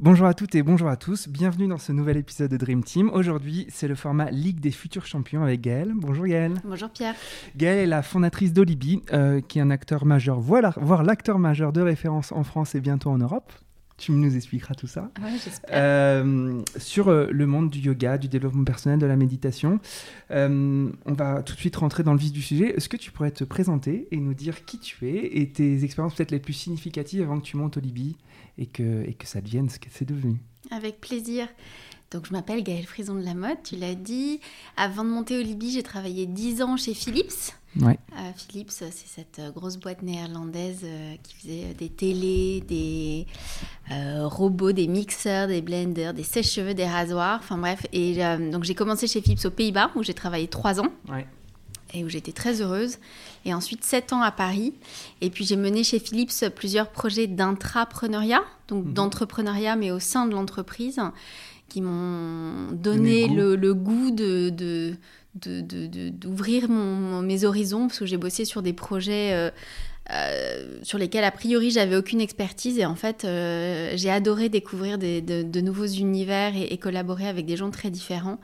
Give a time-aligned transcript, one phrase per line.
[0.00, 3.10] Bonjour à toutes et bonjour à tous, bienvenue dans ce nouvel épisode de Dream Team.
[3.12, 5.92] Aujourd'hui, c'est le format Ligue des futurs champions avec Gaëlle.
[5.92, 6.54] Bonjour Gaëlle.
[6.62, 7.16] Bonjour Pierre.
[7.56, 11.80] Gaëlle est la fondatrice d'Olibi, euh, qui est un acteur majeur, voire l'acteur majeur de
[11.80, 13.52] référence en France et bientôt en Europe.
[13.96, 15.10] Tu nous expliqueras tout ça.
[15.20, 15.32] Ouais.
[15.72, 19.80] Euh, sur euh, le monde du yoga, du développement personnel, de la méditation.
[20.30, 22.76] on va tout de suite rentrer dans le vif du sujet.
[22.76, 26.14] Est-ce que tu pourrais te présenter et nous dire qui tu es et tes expériences
[26.14, 28.16] peut-être les plus significatives avant que tu montes Olibi
[28.58, 30.38] et que, et que ça devienne ce que c'est devenu.
[30.70, 31.48] Avec plaisir.
[32.10, 34.40] Donc je m'appelle Gaëlle Frison de la Mode, tu l'as dit.
[34.76, 37.52] Avant de monter au Libye, j'ai travaillé 10 ans chez Philips.
[37.78, 37.98] Ouais.
[38.16, 43.26] Euh, Philips, c'est cette euh, grosse boîte néerlandaise euh, qui faisait des télés, des
[44.24, 47.86] robots, des mixeurs, des blenders, des sèche-cheveux, des rasoirs, enfin bref.
[47.92, 48.16] Et
[48.50, 50.88] donc j'ai commencé chez Philips aux Pays-Bas où j'ai travaillé 3 ans.
[51.08, 51.26] Ouais
[51.94, 52.98] et où j'étais très heureuse.
[53.44, 54.74] Et ensuite, sept ans à Paris.
[55.20, 58.92] Et puis, j'ai mené chez Philips plusieurs projets d'intrapreneuriat, donc mhm.
[58.92, 61.00] d'entrepreneuriat, mais au sein de l'entreprise,
[61.68, 64.50] qui m'ont donné le, goût de,
[65.34, 69.50] d'ouvrir mes horizons, parce que j'ai bossé sur des projets euh,
[70.10, 72.78] euh, sur lesquels, a priori, j'avais aucune expertise.
[72.78, 77.56] Et en fait, euh, j'ai adoré découvrir de, nouveaux univers et, et, collaborer avec des
[77.56, 78.38] gens très différents.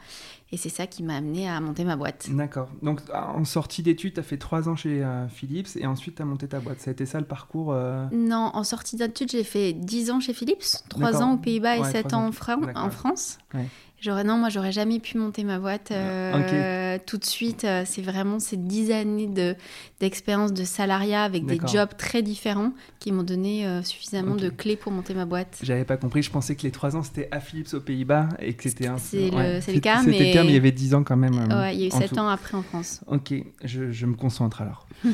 [0.54, 2.28] Et c'est ça qui m'a amené à monter ma boîte.
[2.30, 2.68] D'accord.
[2.80, 6.22] Donc en sortie d'études, tu as fait trois ans chez euh, Philips et ensuite tu
[6.22, 6.78] as monté ta boîte.
[6.78, 10.20] Ça a été ça le parcours euh Non, en sortie d'études, j'ai fait dix ans
[10.20, 13.38] chez Philips, trois ans aux Pays-Bas et sept ans, en, en France.
[13.52, 13.66] Ouais
[14.06, 17.64] non, moi j'aurais jamais pu monter ma boîte euh, tout de suite.
[17.64, 19.54] Euh, c'est vraiment ces dix années de
[20.00, 24.76] d'expérience de salariat avec des jobs très différents qui m'ont donné euh, suffisamment de clés
[24.76, 25.58] pour monter ma boîte.
[25.62, 26.22] J'avais pas compris.
[26.22, 28.98] Je pensais que les trois ans c'était à Philips aux Pays-Bas et que c'était un.
[28.98, 30.12] C'est le, cas, mais.
[30.12, 31.34] C'était le cas, mais il y avait dix ans quand même.
[31.34, 33.00] ouais, il y a eu sept ans après en France.
[33.06, 33.32] Ok,
[33.64, 34.86] je, je me concentre alors.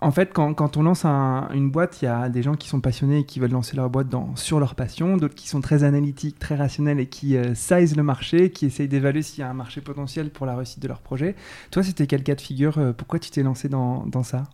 [0.00, 2.80] en fait, quand, quand on lance une boîte, il y a des gens qui sont
[2.80, 5.84] passionnés et qui veulent lancer leur boîte dans, sur leur passion, d'autres qui sont très
[5.84, 9.42] analytiques, très rationnels et qui qui euh, size le marché, qui essayent d'évaluer s'il y
[9.42, 11.34] a un marché potentiel pour la réussite de leur projet.
[11.72, 14.44] Toi, c'était quel cas de figure euh, Pourquoi tu t'es lancé dans, dans ça?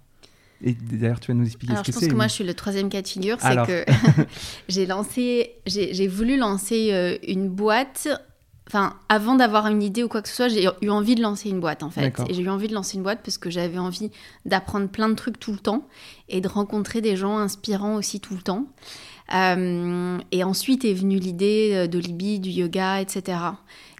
[0.62, 1.92] Et d'ailleurs, tu vas nous expliquer ce que c'est.
[1.92, 3.36] Je pense que moi, je suis le troisième cas de figure.
[3.38, 3.84] C'est que
[4.68, 8.08] j'ai lancé, j'ai voulu lancer euh, une boîte.
[8.66, 11.50] Enfin, avant d'avoir une idée ou quoi que ce soit, j'ai eu envie de lancer
[11.50, 12.18] une boîte en fait.
[12.30, 14.10] Et j'ai eu envie de lancer une boîte parce que j'avais envie
[14.46, 15.86] d'apprendre plein de trucs tout le temps
[16.30, 18.64] et de rencontrer des gens inspirants aussi tout le temps.
[19.32, 23.38] Euh, et ensuite est venue l'idée euh, d'Olibi, du yoga, etc.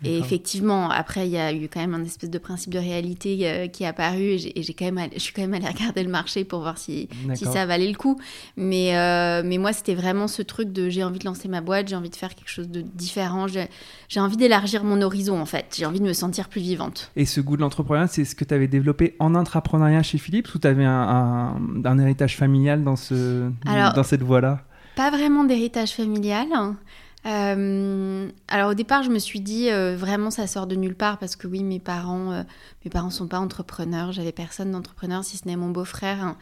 [0.07, 3.39] Et effectivement, après, il y a eu quand même un espèce de principe de réalité
[3.45, 6.11] euh, qui est apparu et, j'ai, quand même je suis quand même allée regarder le
[6.11, 8.21] marché pour voir si, si ça valait le coup.
[8.59, 8.93] Mais,
[9.45, 12.11] mais moi, c'était vraiment ce truc de j'ai envie de lancer ma boîte, j'ai envie
[12.11, 16.01] de faire quelque chose de différent, j'ai, envie d'élargir mon horizon en fait, j'ai envie
[16.01, 17.11] de me sentir plus vivante.
[17.17, 20.55] Et ce goût de l'entrepreneuriat, c'est ce que tu avais développé en intrapreneuriat chez Philips
[20.55, 24.65] ou tu avais un, un, héritage familial dans, ce, dans cette voie-là?
[24.97, 26.49] Pas vraiment d'héritage familial.
[27.27, 31.17] Euh, alors au départ, je me suis dit euh, vraiment ça sort de nulle part
[31.17, 32.43] parce que oui, mes parents, euh,
[32.85, 34.13] mes parents sont pas entrepreneurs.
[34.13, 36.35] J'avais personne d'entrepreneur si ce n'est mon beau-frère,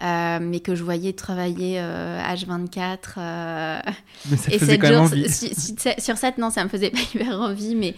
[0.00, 3.16] mais que je voyais travailler H24.
[4.30, 5.30] mais ça et faisait quand même envie.
[5.30, 7.94] Sur, cette, non, ça me faisait pas hyper envie, mais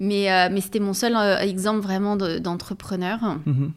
[0.00, 3.18] mais mais c'était mon seul exemple vraiment d'entrepreneur.
[3.46, 3.72] Mhm.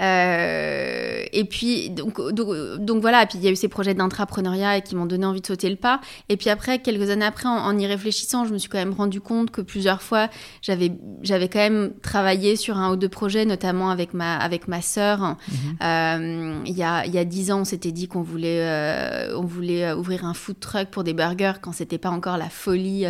[0.00, 4.96] Euh, et puis, donc, donc, voilà, puis il y a eu ces projets d'intrapreneuriat qui
[4.96, 6.00] m'ont donné envie de sauter le pas.
[6.28, 9.20] Et puis après, quelques années après, en, y réfléchissant, je me suis quand même rendu
[9.20, 10.28] compte que plusieurs fois,
[10.62, 14.80] j'avais, j'avais quand même travaillé sur un ou deux projets, notamment avec ma, avec ma
[14.80, 15.20] sœur.
[15.20, 15.36] Mhm.
[15.82, 19.36] Euh, il, y a, il y a dix ans, on s'était dit qu'on voulait, euh,
[19.36, 23.04] on voulait ouvrir un food truck pour des burgers quand c'était pas encore la folie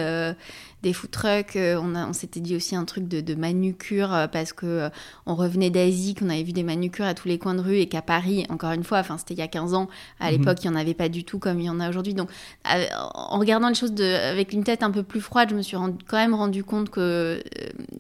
[0.83, 1.57] des food trucks.
[1.57, 4.91] on, on s'était dit aussi un truc de, de manucure parce que
[5.27, 7.87] on revenait d'Asie, qu'on avait vu des manucures à tous les coins de rue et
[7.87, 9.89] qu'à Paris, encore une fois, enfin c'était il y a 15 ans,
[10.21, 10.39] à mhm.
[10.39, 12.15] l'époque il n'y en avait pas du tout comme il y en a aujourd'hui.
[12.15, 12.29] Donc
[12.65, 15.77] en regardant les choses de, avec une tête un peu plus froide, je me suis
[15.77, 17.43] quand même rendu compte que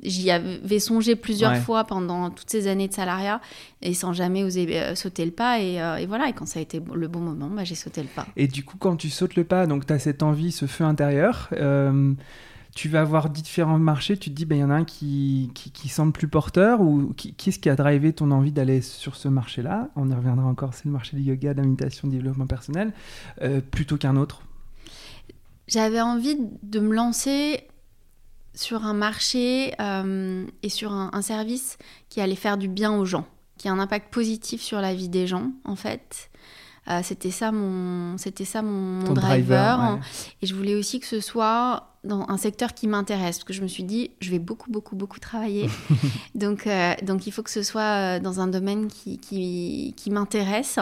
[0.02, 3.40] j'y avais songé plusieurs fois pendant toutes ces années de salariat
[3.81, 5.61] et sans jamais oser sauter le pas.
[5.61, 8.08] Et, et, voilà, et quand ça a été le bon moment, bah, j'ai sauté le
[8.08, 8.26] pas.
[8.37, 10.84] Et du coup, quand tu sautes le pas, donc tu as cette envie, ce feu
[10.84, 11.49] intérieur.
[11.52, 12.12] Euh,
[12.75, 15.51] tu vas avoir différents marchés, tu te dis, il ben, y en a un qui,
[15.55, 19.17] qui, semble plus porteur, ou qui, qui est-ce qui a drivé ton envie d'aller sur
[19.17, 19.91] ce marché-là?
[19.95, 22.93] On y reviendra encore, c'est le marché du yoga, de la méditation, du développement personnel,
[23.43, 24.43] euh, plutôt qu'un autre
[25.69, 27.67] J'avais envie de me lancer
[28.55, 31.79] sur un marché euh, et sur un, un, service
[32.09, 33.27] qui allait faire du bien aux gens,
[33.59, 36.31] qui a un impact positif sur la vie des gens, en fait.
[36.89, 40.01] Euh, c'était ça mon, c'était ça mon, driver.
[40.41, 43.63] Et je voulais aussi que ce soit dans un secteur qui m'intéresse, parce que je
[43.63, 45.69] me suis dit, je vais beaucoup, beaucoup, beaucoup travailler.
[46.35, 50.11] donc, euh, donc, il faut que ce soit euh, dans un domaine qui, qui, qui
[50.11, 50.79] m'intéresse.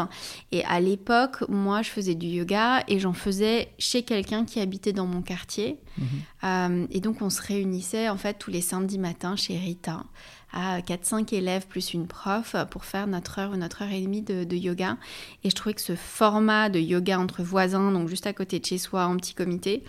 [0.52, 4.92] Et à l'époque, moi, je faisais du yoga et j'en faisais chez quelqu'un qui habitait
[4.92, 5.78] dans mon quartier.
[5.98, 6.86] Mhm.
[6.90, 10.04] et donc, on se réunissait, en fait, tous les samedis matins chez Rita
[10.52, 14.22] à 4-5 élèves plus une prof pour faire notre heure ou notre heure et demie
[14.22, 14.96] de, yoga.
[15.44, 18.64] Et je trouvais que ce format de yoga entre voisins, donc juste à côté de
[18.64, 19.84] chez soi, en petit comité,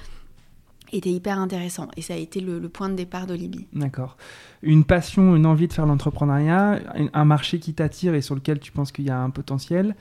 [0.91, 1.88] était hyper intéressant.
[1.97, 3.67] Et ça a été le, point de départ d'Olibi.
[3.73, 4.17] D'accord.
[4.61, 6.79] Une passion, une envie de faire l'entrepreneuriat,
[7.13, 9.95] un marché qui t'attire et sur lequel tu penses qu'il y a un potentiel.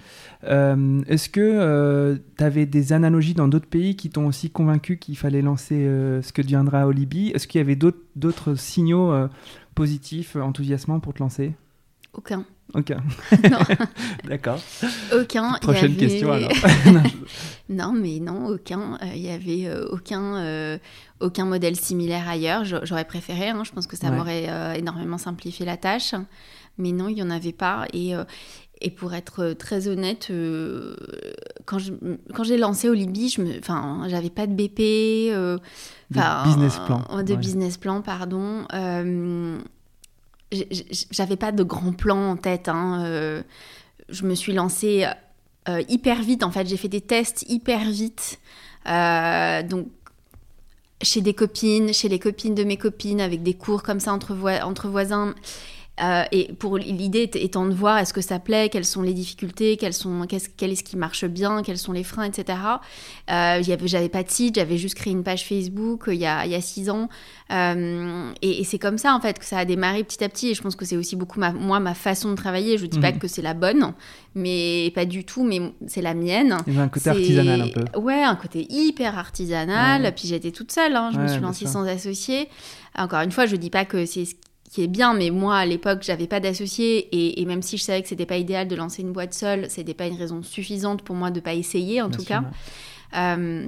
[0.44, 4.98] Euh, est-ce que euh, tu avais des analogies dans d'autres pays qui t'ont aussi convaincu
[4.98, 7.30] qu'il fallait lancer euh, ce que deviendra Olibi?
[7.30, 9.12] Est-ce qu'il y avait d'autres signaux
[9.74, 11.54] positif, enthousiasmant pour te lancer?
[12.12, 12.44] Aucun.
[12.74, 13.02] Aucun.
[14.24, 14.60] D'accord.
[15.12, 15.52] Aucun.
[15.60, 16.50] Prochaine question alors.
[17.68, 18.98] non, mais non, aucun.
[19.02, 20.78] Euh, il n'y avait euh, aucun, euh,
[21.20, 22.64] aucun modèle similaire ailleurs.
[22.64, 23.62] J'aurais préféré, hein.
[23.64, 26.14] je pense que ça m'aurait énormément simplifié la tâche.
[26.78, 27.86] Mais non, il n'y en avait pas.
[27.92, 28.12] Et,
[28.80, 30.32] et pour être très honnête,
[31.66, 35.30] quand j'ai lancé Olibi, je n'avais pas de BP
[36.10, 37.22] de business plan.
[37.22, 38.66] De business plan, pardon.
[41.10, 42.68] J'avais pas de grand plan en tête.
[42.68, 43.04] Hein.
[43.04, 43.42] Euh,
[44.08, 45.06] je me suis lancée
[45.68, 46.42] euh, hyper vite.
[46.42, 48.40] En fait, j'ai fait des tests hyper vite.
[48.88, 49.86] Euh, donc,
[51.02, 54.88] chez des copines, chez les copines de mes copines, avec des cours comme ça entre
[54.88, 55.34] voisins.
[56.02, 59.76] Euh, et pour l'idée étant de voir est-ce que ça plaît, quelles sont les difficultés,
[59.76, 62.58] quels sont, quest quel est ce qui marche bien, quels sont les freins, etc.
[63.30, 66.46] Euh, j'avais pas de site, j'avais juste créé une page Facebook euh, il, y a,
[66.46, 67.08] il y a six ans.
[67.52, 70.50] Euh, et, c'est comme ça en fait que ça a démarré petit à petit.
[70.50, 72.78] Et je pense que c'est aussi beaucoup ma, moi ma façon de travailler.
[72.78, 73.18] Je dis pas mhm.
[73.18, 73.92] que c'est la bonne,
[74.34, 76.56] mais pas du tout, mais c'est la mienne.
[76.66, 77.98] Il y a un côté artisanal un peu.
[77.98, 80.14] Ouais, un côté hyper artisanal.
[80.14, 81.10] Puis j'étais toute seule, hein.
[81.12, 82.48] je me suis lancée sans associé.
[82.96, 84.34] Encore une fois, je dis pas que c'est ce
[84.70, 88.00] qui est bien, mais moi à l'époque j'avais pas d'associé et, même si je savais
[88.02, 91.16] que c'était pas idéal de lancer une boîte seule, c'était pas une raison suffisante pour
[91.16, 92.44] moi de pas essayer en tout cas.
[93.16, 93.66] Euh,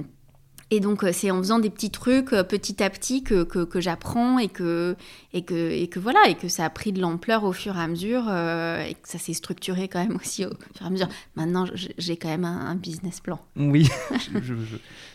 [0.71, 3.81] et donc euh, c'est en faisant des petits trucs euh, petit à petit que, que,
[3.81, 4.95] j'apprends et que,
[5.33, 7.81] et, que, et que voilà et que ça a pris de l'ampleur au fur et
[7.81, 11.09] à mesure et que ça s'est structuré quand même aussi au fur et à mesure.
[11.35, 11.65] Maintenant
[11.97, 13.41] j'ai quand même un, business plan.
[13.57, 13.89] Oui,
[14.41, 14.53] je,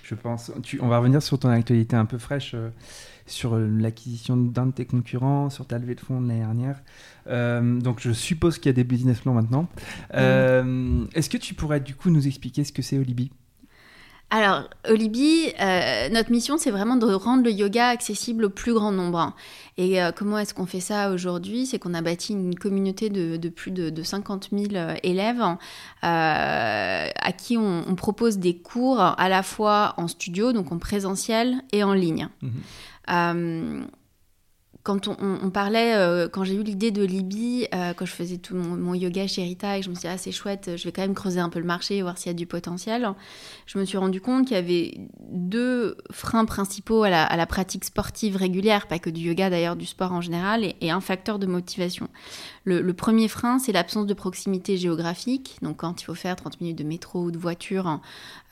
[0.02, 0.52] je, pense.
[0.62, 2.54] Tu, on va revenir sur ton actualité un peu fraîche
[3.28, 6.82] sur euh, l'acquisition d'un de tes concurrents, sur ta levée de fonds de l'année dernière.
[7.28, 9.68] Euh, donc je suppose qu'il y a des business plans maintenant.
[10.14, 13.30] Euh, est-ce que tu pourrais du coup nous expliquer ce que c'est Olibi?
[14.30, 15.46] Alors, Olibi,
[16.12, 19.34] notre mission, c'est vraiment de rendre le yoga accessible au plus grand nombre.
[19.78, 21.64] Et comment est-ce qu'on fait ça aujourd'hui?
[21.64, 24.64] C'est qu'on a bâti une communauté de, plus de, 50 000
[25.02, 25.42] élèves
[26.02, 31.82] à qui on, propose des cours à la fois en studio, donc en présentiel, et
[31.82, 32.28] en ligne.
[32.42, 32.48] Mmh.
[33.10, 33.84] Euh,
[34.88, 38.56] quand on, parlait, euh, quand j'ai eu l'idée de Libye, euh, quand je faisais tout
[38.56, 41.02] mon, yoga chez Rita et je me suis dit, ah, c'est chouette, je vais quand
[41.02, 43.06] même creuser un peu le marché, voir s'il y a du potentiel,
[43.66, 44.94] je me suis rendu compte qu'il y avait
[45.30, 50.12] deux freins principaux à la, pratique sportive régulière, pas que du yoga d'ailleurs, du sport
[50.12, 52.08] en général, et un facteur de motivation.
[52.68, 55.56] Le, premier frein, c'est l'absence de proximité géographique.
[55.62, 58.00] Donc, quand il faut faire 30 minutes de métro ou de voiture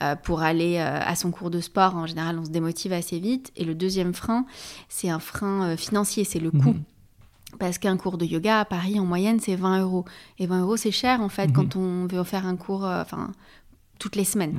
[0.01, 3.19] euh, pour aller euh, à son cours de sport, en général, on se démotive assez
[3.19, 3.51] vite.
[3.55, 4.45] Et le deuxième frein,
[4.89, 6.73] c'est un frein euh, financier, c'est le coût.
[6.73, 6.83] Mhm.
[7.59, 10.05] Parce qu'un cours de yoga à Paris, en moyenne, c'est 20 euros.
[10.39, 11.53] Et 20 euros, c'est cher, en fait, mhm.
[11.53, 13.31] quand on veut faire un cours enfin,
[13.99, 14.57] toutes les semaines.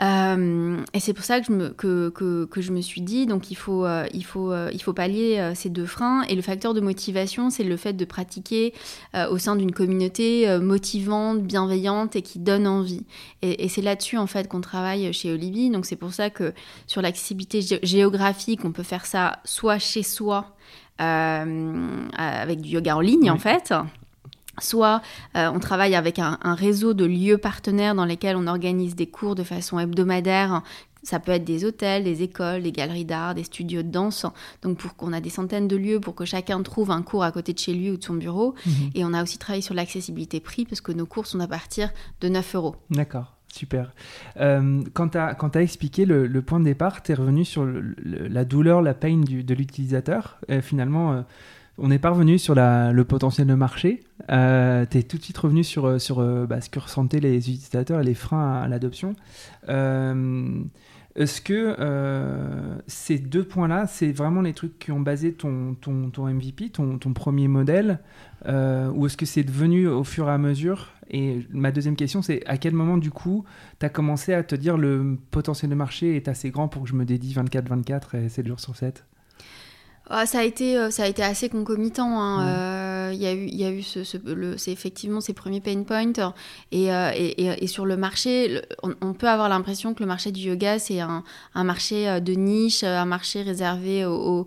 [0.00, 3.26] Euh, et c'est pour ça que je, me, que, que, que, je me suis dit,
[3.26, 6.22] donc il faut, euh, il faut, euh, il faut pallier ces deux freins.
[6.28, 8.72] Et le facteur de motivation, c'est le fait de pratiquer
[9.30, 13.04] au sein d'une communauté motivante, bienveillante et qui donne envie.
[13.42, 15.70] Et, et c'est là-dessus, en fait, qu'on travaille chez Olivier.
[15.70, 16.52] Donc c'est pour ça que
[16.86, 20.54] sur l'accessibilité géographique, on peut faire ça soit chez soi,
[20.98, 23.72] avec du yoga en ligne, en fait
[24.60, 25.00] Soit
[25.36, 29.34] euh, on travaille avec un, réseau de lieux partenaires dans lesquels on organise des cours
[29.34, 30.62] de façon hebdomadaire.
[31.02, 34.24] Ça peut être des hôtels, des écoles, des galeries d'art, des studios de danse.
[34.62, 37.32] Donc pour qu'on a des centaines de lieux pour que chacun trouve un cours à
[37.32, 38.54] côté de chez lui ou de son bureau.
[38.66, 38.90] Mhm.
[38.94, 41.90] Et on a aussi travaillé sur l'accessibilité prix parce que nos cours sont à partir
[42.20, 42.76] de 9 euros.
[42.90, 43.34] D'accord.
[43.48, 43.92] Super.
[44.38, 48.80] Euh, quand tu as, expliqué le, point de départ, tu es revenu sur la douleur,
[48.80, 50.38] la peine de l'utilisateur.
[50.62, 51.22] finalement, euh,
[51.82, 54.04] on n'est pas revenu sur le potentiel de marché.
[54.30, 57.36] Euh, tu es tout de suite revenu sur, euh, euh, bah, ce que ressentaient les
[57.50, 59.16] utilisateurs et les freins à, l'adoption.
[61.14, 61.76] Est-ce que
[62.86, 65.76] ces deux points-là, c'est vraiment les trucs qui ont basé ton,
[66.16, 67.98] MVP, ton, ton, premier modèle
[68.46, 70.92] Ou est-ce que c'est devenu au fur et à mesure?
[71.10, 73.44] Et ma deuxième question, c'est à quel moment, du coup,
[73.80, 76.88] tu as commencé à te dire le potentiel de marché est assez grand pour que
[76.88, 79.04] je me dédie 24-24 et 7 jours sur 7
[80.10, 82.20] ah, ça, a été, euh, ça a été assez concomitant.
[82.20, 82.46] Hein.
[82.46, 86.34] Euh, il y a eu, y a eu ce, c'est effectivement ces premiers pain points.
[86.72, 90.40] Et, euh, et, et, sur le marché, on, peut avoir l'impression que le marché du
[90.40, 91.22] yoga, c'est un,
[91.54, 94.46] un, marché de niche, un marché réservé aux,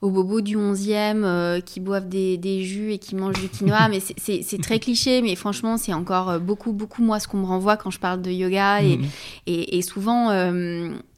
[0.00, 3.88] aux, bobos du 11e qui boivent des, des, jus et qui mangent du quinoa.
[3.90, 7.76] mais c'est très cliché, mais franchement, c'est encore beaucoup, beaucoup moi ce qu'on me renvoie
[7.76, 8.82] quand je parle de yoga.
[8.82, 9.04] Et, mmh.
[9.46, 10.30] et, souvent,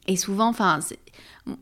[0.06, 0.80] et souvent, enfin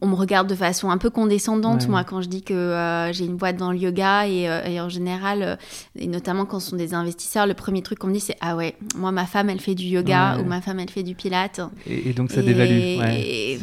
[0.01, 3.27] on me regarde de façon un peu condescendante, moi, quand je dis que euh, j'ai
[3.27, 4.27] une boîte dans le yoga.
[4.27, 5.57] Et, euh, en général, euh,
[5.97, 8.57] et notamment quand ce sont des investisseurs, le premier truc qu'on me dit, c'est Ah
[8.57, 11.61] ouais, moi, ma femme, elle fait du yoga ou ma femme, elle fait du pilate.
[11.87, 12.99] Et, donc, ça dévalue.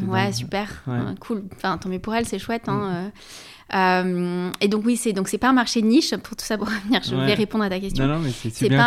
[0.07, 0.83] Ouais, super.
[1.19, 1.43] cool.
[1.55, 2.69] Enfin, tant mieux pour elle, c'est chouette.
[2.69, 3.11] Hein, mm.
[3.73, 6.57] Euh, et donc oui, c'est donc c'est pas un marché de niche pour tout ça
[6.57, 7.01] pour revenir.
[7.03, 8.05] Je vais répondre à ta question.
[8.05, 8.77] Non, non, mais c'est bien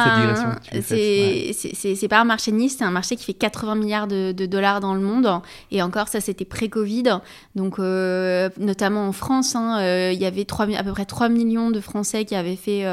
[2.09, 4.95] pas un marché de niche, c'est un marché qui fait 80 milliards de, dollars dans
[4.95, 5.41] le monde.
[5.71, 7.21] Et encore, ça c'était pré-Covid.
[7.55, 11.29] Donc euh, notamment en France, hein, euh, il y avait 3, à peu près 3
[11.29, 12.85] millions de Français qui avaient fait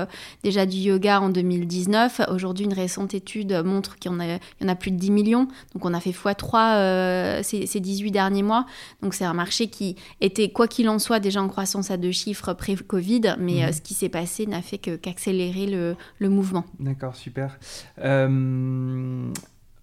[0.43, 2.21] déjà du yoga en 2019.
[2.31, 5.11] Aujourd'hui, une récente étude montre qu'il y, en a, y en a plus de 10
[5.11, 5.47] millions.
[5.73, 8.65] Donc on a fait x3 ces, ces 18 derniers mois.
[9.01, 12.11] Donc c'est un marché qui était, quoi qu'il en soit, déjà en croissance à deux
[12.11, 13.73] chiffres pré-Covid, mais euh, mhm.
[13.73, 16.65] ce qui s'est passé n'a fait qu'accélérer le, le, mouvement.
[16.79, 17.57] D'accord, super.
[17.99, 19.31] Euh,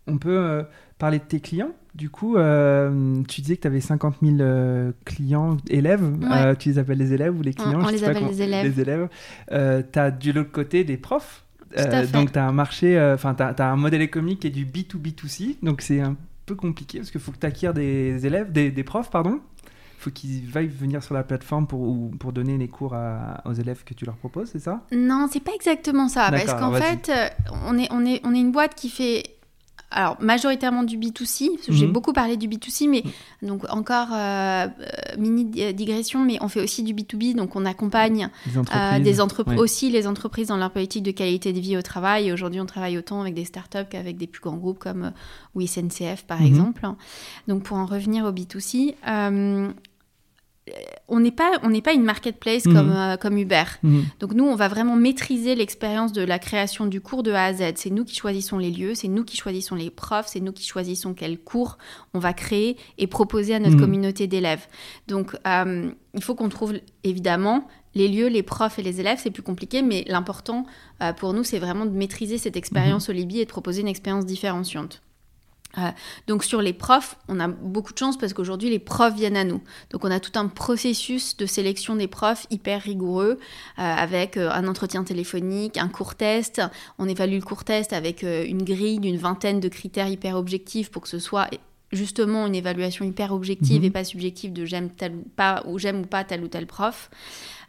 [0.06, 0.62] on peut euh,
[0.98, 1.72] parler de tes clients?
[1.94, 2.36] Du coup,
[3.26, 6.04] tu disais que tu avais 50 000 clients, élèves.
[6.60, 8.64] tu les appelles les élèves ou les clients On, les appelle les élèves.
[8.64, 9.08] Les élèves.
[9.48, 11.44] tu as de l'autre côté des profs.
[12.12, 15.56] donc, tu as un marché, enfin, tu as, un modèle économique qui est du B2B2C.
[15.60, 18.84] Donc, c'est un peu compliqué parce qu'il faut que tu acquières des élèves, des, des
[18.84, 19.40] profs, pardon
[19.98, 22.94] faut qu'ils veuillent venir sur la plateforme pour, pour donner les cours
[23.44, 24.82] aux élèves que tu leur proposes, c'est ça?
[24.92, 26.30] Non, c'est pas exactement ça.
[26.30, 27.28] Parce qu'en fait, euh,
[27.66, 29.34] on est, on, est, on est une boîte qui fait
[29.90, 31.92] alors majoritairement du B2C, j'ai mhm.
[31.92, 33.02] beaucoup parlé du B2C, mais
[33.40, 34.66] donc encore euh, euh,
[35.16, 38.28] mini digression, mais on fait aussi du B2B, donc on accompagne
[39.00, 42.30] des entreprises, aussi les entreprises dans leur politique de qualité de vie au travail.
[42.30, 45.12] Aujourd'hui, on travaille autant avec des startups qu'avec des plus grands groupes comme
[45.58, 46.46] SNCF par mhm.
[46.46, 46.86] exemple.
[47.46, 48.94] Donc pour en revenir au B2C,
[51.08, 52.74] on n'est pas on n'est pas une marketplace mhm.
[52.74, 53.64] comme euh, comme Uber.
[53.82, 54.04] Mhm.
[54.20, 57.52] Donc nous on va vraiment maîtriser l'expérience de la création du cours de A à
[57.52, 57.72] Z.
[57.76, 60.64] C'est nous qui choisissons les lieux, c'est nous qui choisissons les profs, c'est nous qui
[60.64, 61.78] choisissons quel cours
[62.14, 63.80] on va créer et proposer à notre mhm.
[63.80, 64.66] communauté d'élèves.
[65.06, 69.30] Donc euh, il faut qu'on trouve évidemment les lieux, les profs et les élèves, c'est
[69.30, 70.66] plus compliqué, mais l'important
[71.02, 73.88] euh, pour nous, c'est vraiment de maîtriser cette expérience au Libye et de proposer une
[73.88, 75.02] expérience différenciante.
[75.78, 75.90] Euh,
[76.26, 79.44] donc sur les profs, on a beaucoup de chance parce qu'aujourd'hui les profs viennent à
[79.44, 79.62] nous.
[79.90, 83.38] Donc on a tout un processus de sélection des profs hyper rigoureux
[83.78, 86.62] euh, avec euh, un entretien téléphonique, un court test.
[86.98, 91.02] On évalue le court test avec une grille d'une vingtaine de critères hyper objectifs pour
[91.02, 91.48] que ce soit
[91.92, 93.86] justement une évaluation hyper objective mhm.
[93.86, 96.66] et pas subjective de j'aime tel ou pas ou j'aime ou pas tel ou tel
[96.66, 97.10] prof.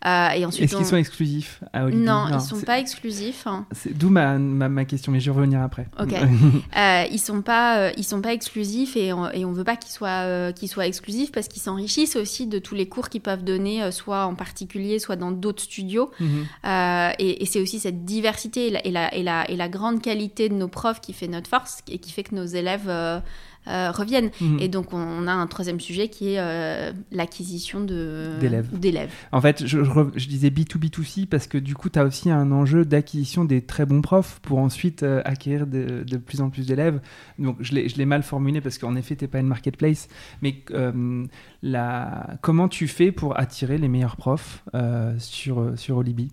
[0.05, 3.45] Euh, et ensuite, Est-ce qu'ils sont exclusifs à Olivier Non, ils sont pas exclusifs.
[3.91, 5.87] D'où ma, ma, question, mais je vais revenir après.
[5.99, 6.13] Ok.
[6.77, 9.75] euh, ils sont pas, euh, ils sont pas exclusifs et on, et on veut pas
[9.75, 13.43] qu'ils soient, qu'ils soient exclusifs parce qu'ils s'enrichissent aussi de tous les cours qu'ils peuvent
[13.43, 16.11] donner, soit en particulier, soit dans d'autres studios.
[16.19, 16.45] Mhm.
[17.19, 20.01] et, et c'est aussi cette diversité et la, et, la, et, la, et la grande
[20.01, 22.89] qualité de nos profs qui fait notre force et qui fait que nos élèves
[23.69, 24.31] euh, reviennent.
[24.41, 24.57] Mhm.
[24.59, 29.11] Et donc, on, a un troisième sujet qui est euh, l'acquisition d'élèves.
[29.31, 29.83] En fait, je,
[30.15, 33.85] je, disais B2B2C parce que du coup, tu as aussi un enjeu d'acquisition des très
[33.85, 36.99] bons profs pour ensuite euh, acquérir de, de, plus en plus d'élèves.
[37.37, 40.07] Donc, je l'ai mal formulé parce qu'en effet, tu n'es pas une marketplace.
[40.41, 41.25] Mais euh,
[41.61, 44.63] la, comment tu fais pour attirer les meilleurs profs
[45.19, 46.31] sur, sur Olibi?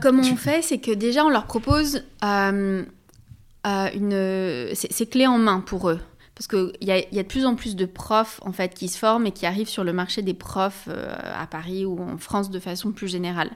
[0.00, 0.62] Comment on fait?
[0.62, 2.04] C'est que déjà, on leur propose
[3.64, 4.70] une.
[4.74, 6.00] C'est clé en main pour eux
[6.34, 8.88] parce qu'il y a, y a de plus en plus de profs en fait qui
[8.88, 12.18] se forment et qui arrivent sur le marché des profs euh, à Paris ou en
[12.18, 13.50] France de façon plus générale.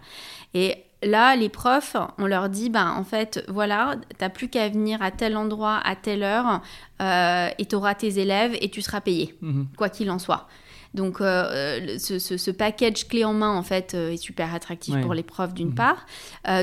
[0.54, 5.02] Et là, les profs, on leur dit, ben en fait, voilà, t'as plus qu'à venir
[5.02, 6.62] à tel endroit, à telle heure,
[7.02, 9.66] euh, et tu auras tes élèves et tu seras payé, mhm.
[9.76, 10.46] quoi qu'il en soit.
[10.95, 15.23] Donc, euh, ce, ce, package clé en main, en fait, est super attractif pour les
[15.23, 15.75] profs, d'une mhm.
[15.75, 16.07] part.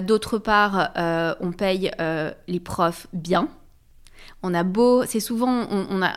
[0.01, 0.91] D'autre part,
[1.39, 1.91] on paye
[2.47, 3.49] les profs bien
[4.43, 6.13] on a beau, c'est souvent, on, a,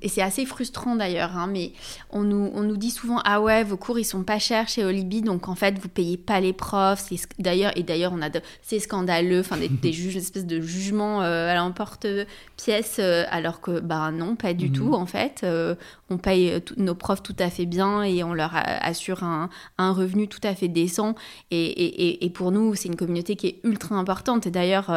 [0.00, 1.72] et c'est assez frustrant d'ailleurs, hein, mais
[2.10, 4.84] on nous, on nous dit souvent ah ouais vos cours ils sont pas chers chez
[4.84, 7.10] Olibi donc en fait vous payez pas les profs.
[7.38, 8.30] D'ailleurs et d'ailleurs on a
[8.62, 13.60] c'est scandaleux, enfin des, des juges, une espèce de jugement euh, à l'emporte-pièce euh, alors
[13.60, 14.72] que bah non pas du mhm.
[14.72, 15.42] tout en fait.
[15.44, 15.74] Euh,
[16.10, 20.40] on paye nos profs tout à fait bien et on leur assure un, revenu tout
[20.42, 21.14] à fait décent
[21.50, 24.90] et, et pour nous c'est une communauté qui est ultra importante et d'ailleurs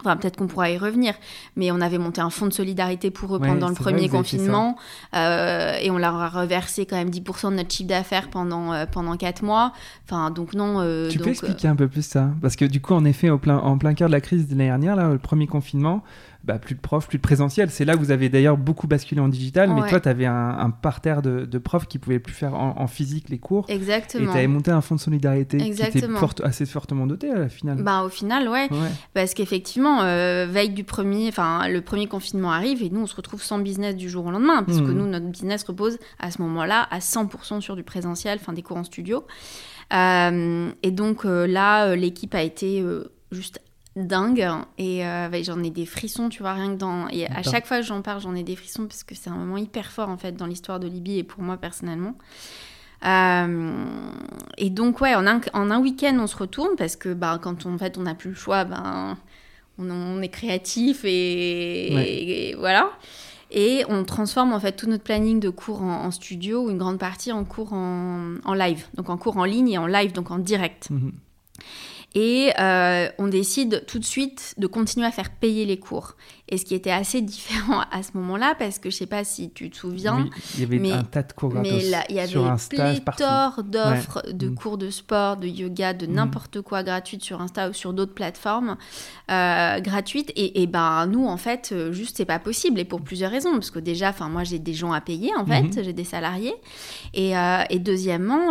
[0.00, 1.14] Enfin, peut-être qu'on pourra y revenir,
[1.54, 4.76] mais on avait monté un fonds de solidarité pour eux pendant le premier confinement
[5.14, 8.86] euh, et on leur a reversé quand même 10% de notre chiffre d'affaires pendant, euh,
[8.90, 9.74] pendant 4 mois.
[10.06, 10.80] Enfin, donc non.
[10.80, 12.30] Euh, tu peux expliquer un peu plus ça?
[12.40, 14.52] Parce que du coup, en effet, au plein, en plein cœur de la crise de
[14.52, 16.02] l'année dernière, là, le premier confinement,
[16.44, 17.70] bah, plus de profs, plus de présentiel.
[17.70, 20.70] C'est là que vous avez d'ailleurs beaucoup basculé en digital, mais toi, tu avais un,
[20.70, 23.64] parterre de, profs qui pouvaient plus faire en, physique les cours.
[23.68, 24.24] Exactement.
[24.24, 26.04] Et tu avais monté un fonds de solidarité qui était
[26.42, 27.82] assez fortement doté à la finale.
[27.82, 28.68] Bah, au final, ouais.
[29.14, 33.16] Parce qu'effectivement, euh, veille du premier, enfin, le premier confinement arrive et nous, on se
[33.16, 34.92] retrouve sans business du jour au lendemain, parce que mmh.
[34.92, 38.76] nous, notre business repose à ce moment-là à 100% sur du présentiel, enfin, des cours
[38.76, 39.24] en studio.
[39.92, 42.84] Euh, et donc euh, là, l'équipe a été
[43.30, 43.60] juste
[43.96, 44.48] dingue.
[44.78, 47.78] Et euh, j'en ai des frissons tu vois rien que dans et à chaque fois
[47.78, 50.16] que j'en parle j'en ai des frissons parce que c'est un moment hyper fort en
[50.16, 52.16] fait dans l'histoire de Libye et pour moi personnellement.
[53.04, 53.72] Euh,
[54.58, 57.66] et donc ouais en un, en un week-end on se retourne parce que bah, quand
[57.66, 59.18] on, en fait on n'a plus le choix ben
[59.78, 62.90] on, est créatif et, voilà.
[63.50, 66.98] Et on transforme en fait tout notre planning de cours en, studio ou une grande
[66.98, 68.86] partie en cours en, en, live.
[68.94, 70.88] Donc en cours en ligne et en live donc en direct.
[70.90, 71.12] Mhm.
[72.14, 76.16] Et euh, on décide tout de suite de continuer à faire payer les cours.
[76.52, 79.50] Et ce qui était assez différent à ce moment-là, parce que je sais pas si
[79.50, 80.28] tu te souviens.
[80.54, 81.54] il y avait un tas de cours.
[81.54, 84.54] Mais il y avait sur pléthore d'offres de mm.
[84.54, 86.12] cours de sport, de yoga, de mm.
[86.12, 88.76] n'importe quoi gratuites sur Insta ou sur d'autres plateformes
[89.30, 90.30] euh, gratuites.
[90.36, 92.78] Et, et, ben nous, en fait, euh, juste c'est pas possible.
[92.78, 93.52] Et pour plusieurs raisons.
[93.52, 95.84] Parce que déjà, enfin moi j'ai des gens à payer, en fait, mm-hmm.
[95.84, 96.54] j'ai des salariés.
[97.14, 98.50] Et, euh, et deuxièmement,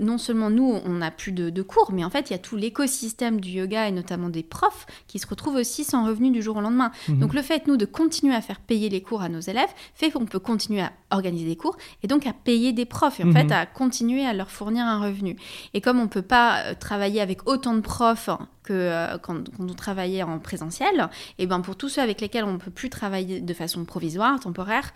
[0.00, 2.38] non seulement nous, on n'a plus de, de cours, mais en fait, il y a
[2.38, 6.40] tout l'écosystème du yoga et notamment des profs qui se retrouvent aussi sans revenus du
[6.40, 6.92] jour au lendemain.
[7.08, 7.18] Mm-hmm.
[7.18, 9.68] Donc le le fait, nous, de continuer à faire payer les cours à nos élèves
[9.94, 13.24] fait qu'on peut continuer à organiser des cours et donc à payer des profs et
[13.24, 13.52] en fait mhm.
[13.52, 15.36] à continuer à leur fournir un revenu.
[15.74, 18.30] Et comme on ne peut pas euh, travailler avec autant de profs
[18.62, 22.52] que euh, quand, on travaillait en présentiel, et ben pour tous ceux avec lesquels on
[22.52, 24.92] ne peut plus travailler de façon provisoire, temporaire,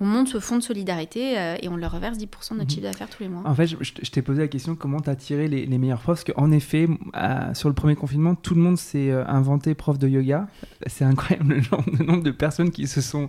[0.00, 2.68] on monte ce fonds de solidarité euh, et on leur reverse 10% de notre mhm.
[2.70, 3.42] chiffre d'affaires tous les mois.
[3.44, 6.24] En fait, je, t'ai posé la question comment tu as tiré les, meilleurs profs?
[6.24, 6.88] Parce qu'en effet,
[7.54, 10.48] sur le premier confinement, tout le monde s'est euh, inventé prof de yoga.
[10.86, 13.28] C'est incroyable le, nombre de personnes qui se sont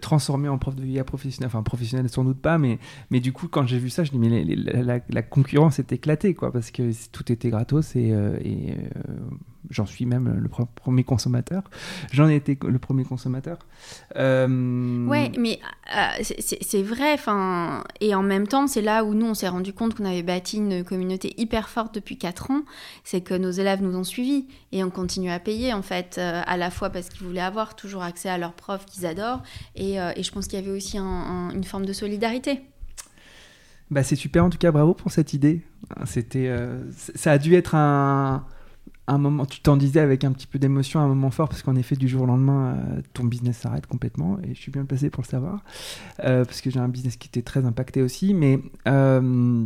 [0.00, 1.46] transformées en prof de yoga professionnel.
[1.46, 2.78] Enfin, professionnel sans doute pas, mais,
[3.10, 6.52] mais du coup, quand j'ai vu ça, je dis mais la, concurrence est éclatée, quoi,
[6.52, 8.08] parce que tout était gratos et,
[8.44, 8.76] et
[9.70, 11.62] j'en suis même le premier consommateur.
[12.12, 13.58] J'en ai été le premier consommateur.
[14.16, 15.06] Euh...
[15.06, 15.60] Ouais, mais
[15.96, 17.12] euh, c'est vrai.
[17.14, 20.22] Enfin, et en même temps, c'est là où nous on s'est rendu compte qu'on avait
[20.22, 22.62] bâti une communauté hyper forte depuis 4 ans.
[23.04, 26.42] C'est que nos élèves nous ont suivis et on continue à payer en fait, euh,
[26.46, 29.42] à la fois parce qu'ils voulaient avoir toujours accès à leurs profs qu'ils adorent,
[29.74, 32.62] et, euh, et, je pense qu'il y avait aussi une forme de solidarité.
[33.90, 35.62] Bah, c'est super en tout cas, bravo pour cette idée.
[36.06, 36.50] C'était,
[37.14, 38.46] ça a dû être un,
[39.06, 41.76] un moment, tu t'en disais avec un petit peu d'émotion, un moment fort, parce qu'en
[41.76, 45.10] effet, du jour au lendemain, euh, ton business s'arrête complètement, et je suis bien placé
[45.10, 45.64] pour le savoir,
[46.24, 49.64] euh, parce que j'ai un business qui était très impacté aussi, mais euh,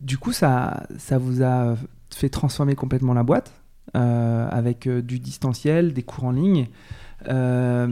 [0.00, 1.76] du coup, ça, ça vous a
[2.10, 3.52] fait transformer complètement la boîte,
[3.94, 6.66] avec du distanciel, des cours en ligne.
[7.28, 7.86] Euh,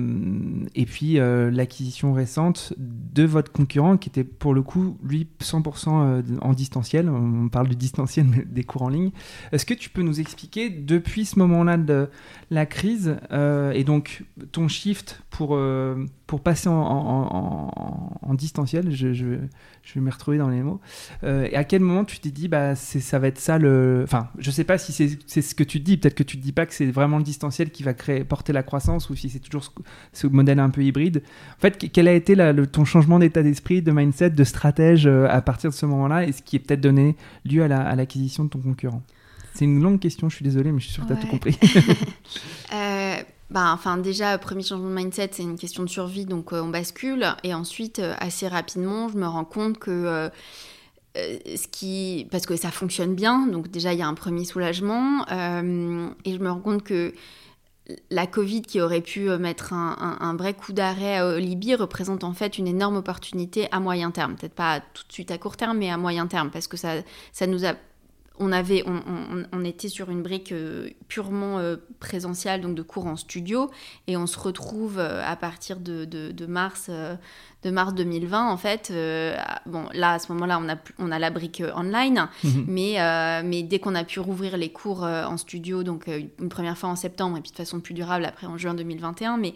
[0.75, 5.89] et puis euh, l'acquisition récente de votre concurrent qui était pour le coup lui 100%
[5.89, 7.09] euh, en distanciel.
[7.09, 9.11] On parle du distanciel des cours en ligne.
[9.53, 12.09] Est-ce que tu peux nous expliquer depuis ce moment-là de
[12.51, 13.17] la crise
[13.75, 19.39] et donc ton shift pour, euh, pour passer en, en, en, distanciel, je, je,
[19.83, 20.79] je, vais me retrouver dans les mots.
[21.25, 24.03] Euh, et à quel moment tu t'es dit, bah, ça va être ça le.
[24.05, 26.43] Enfin, je sais pas si c'est ce que tu te dis, peut-être que tu te
[26.43, 29.31] dis pas que c'est vraiment le distanciel qui va créer, porter la croissance ou si
[29.31, 29.73] c'est toujours
[30.13, 31.23] ce, modèle un peu hybride.
[31.57, 35.27] En fait, quel a été le, ton changement d'état d'esprit, de mindset, de stratège euh,
[35.31, 37.17] à partir de ce moment-là et ce qui est peut-être donné
[37.47, 39.03] lieu à l'acquisition de ton concurrent?
[39.55, 41.27] C'est une longue question, je suis désolée, mais je suis sûre que tu as tout
[41.27, 41.59] compris.
[43.53, 46.69] Bah, enfin, déjà, premier changement de mindset, c'est une question de survie, donc euh, on
[46.69, 47.27] bascule.
[47.45, 49.91] Et ensuite, euh, assez rapidement, je me rends compte que.
[49.91, 50.31] Euh,
[51.15, 55.27] ce qui parce que ça fonctionne bien donc déjà il y a un premier soulagement
[55.29, 57.13] et je me rends compte que
[58.11, 62.33] la Covid qui aurait pu mettre un, un vrai coup d'arrêt à Libye représente en
[62.33, 64.37] fait une énorme opportunité à moyen terme.
[64.37, 66.95] Peut-être pas tout de suite à court terme, mais à moyen terme, parce que ça,
[67.35, 67.75] ça nous a
[68.39, 73.17] on, avait, on, était sur une brique euh, purement euh, présentielle, donc de cours en
[73.17, 73.71] studio,
[74.07, 76.07] et on se retrouve euh, à partir de,
[76.47, 76.91] mars,
[77.63, 78.93] de mars 2020, en fait.
[79.67, 82.65] bon, là, à ce moment-là, on a, on a la brique online, mhm.
[82.67, 86.89] mais, mais dès qu'on a pu rouvrir les cours en studio, donc une première fois
[86.89, 89.55] en septembre, et puis de façon plus durable après en juin 2021, mais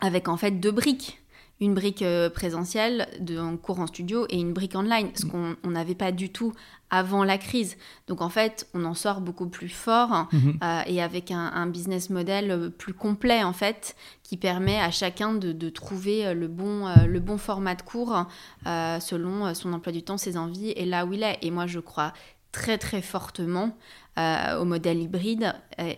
[0.00, 1.20] avec en fait deux briques
[1.60, 5.56] une brique présentielle de, en cours en studio et une brique online, ce mhm.
[5.62, 6.52] qu'on n'avait pas du tout
[6.90, 7.76] avant la crise.
[8.06, 10.58] Donc en fait, on en sort beaucoup plus fort mhm.
[10.62, 15.34] euh, et avec un, business model euh, plus complet en fait, qui permet à chacun
[15.34, 18.26] de, trouver euh, le bon, le bon format de cours
[18.64, 21.38] selon son emploi du temps, ses envies et là où il est.
[21.42, 22.12] Et moi, je crois
[22.52, 23.76] très très fortement
[24.16, 25.54] au modèle hybride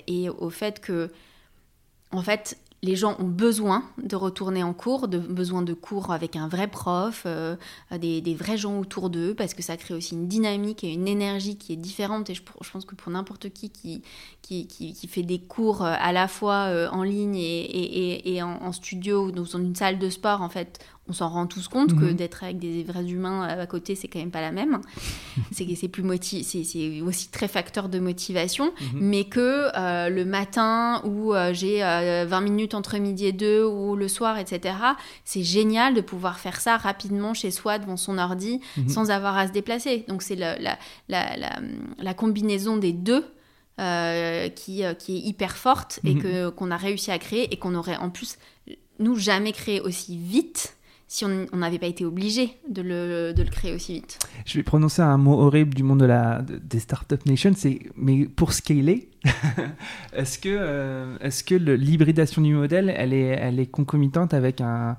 [0.07, 1.11] et au fait que
[2.11, 6.37] en fait, les gens ont besoin de retourner en cours, de besoin de cours avec
[6.37, 7.57] un vrai prof, euh,
[7.91, 11.57] des, vrais gens autour d'eux, parce que ça crée aussi une dynamique et une énergie
[11.57, 12.31] qui est différente.
[12.31, 16.29] Et je, pense que pour n'importe qui qui, qui fait des cours euh, à la
[16.29, 20.79] fois euh, en ligne et, en, studio dans une salle de sport, en fait,
[21.09, 22.15] on s'en rend tous compte que mhm.
[22.15, 24.81] d'être avec des vrais humains à côté, c'est quand même pas la même.
[25.53, 28.99] c'est c'est plus c'est aussi très facteur de motivation, mhm.
[29.01, 33.65] mais que euh, le matin où euh, j'ai 20 euh, minutes entre midi et deux
[33.65, 34.75] ou le soir, etc.
[35.25, 38.89] C'est génial de pouvoir faire ça rapidement chez soi devant son ordi mhm.
[38.89, 40.05] sans avoir à se déplacer.
[40.09, 41.37] Donc c'est la, la, la,
[41.99, 43.25] la, combinaison des deux
[44.57, 47.97] qui, qui est hyper forte et que qu'on a réussi à créer et qu'on aurait
[47.97, 48.37] en plus
[48.99, 50.78] nous jamais créé aussi vite
[51.11, 54.19] si on n'avait pas été obligé de le, de le, créer aussi vite.
[54.45, 58.27] Je vais prononcer un mot horrible du monde de la, des Startup Nation, c'est mais
[58.27, 59.09] pour scaler,
[60.13, 64.99] est-ce que, euh, est-ce que l'hybridation du modèle, elle est, elle est concomitante avec un,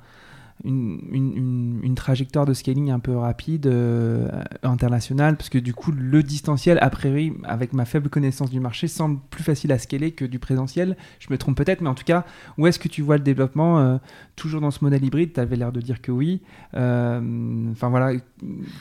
[0.64, 4.28] une, une, trajectoire de scaling un peu rapide, euh,
[4.64, 8.88] internationale, parce que du coup, le distanciel, a priori, avec ma faible connaissance du marché,
[8.88, 10.98] semble plus facile à scaler que du présentiel.
[11.20, 12.26] Je me trompe peut-être, mais en tout cas,
[12.58, 13.98] où est-ce que tu vois le développement euh,
[14.36, 16.42] Toujours dans ce modèle hybride, tu avais l'air de dire que oui.
[16.76, 18.18] Euh, enfin voilà,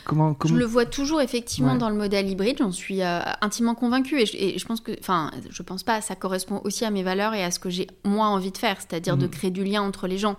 [0.05, 4.21] comment, comment, Je le vois toujours effectivement dans le modèle hybride, j'en suis intimement convaincue,
[4.21, 7.43] et je, pense que, enfin, je pense pas, ça correspond aussi à mes valeurs et
[7.43, 9.31] à ce que j'ai moi envie de faire, c'est-à-dire de mmh.
[9.31, 10.37] créer du lien entre les gens.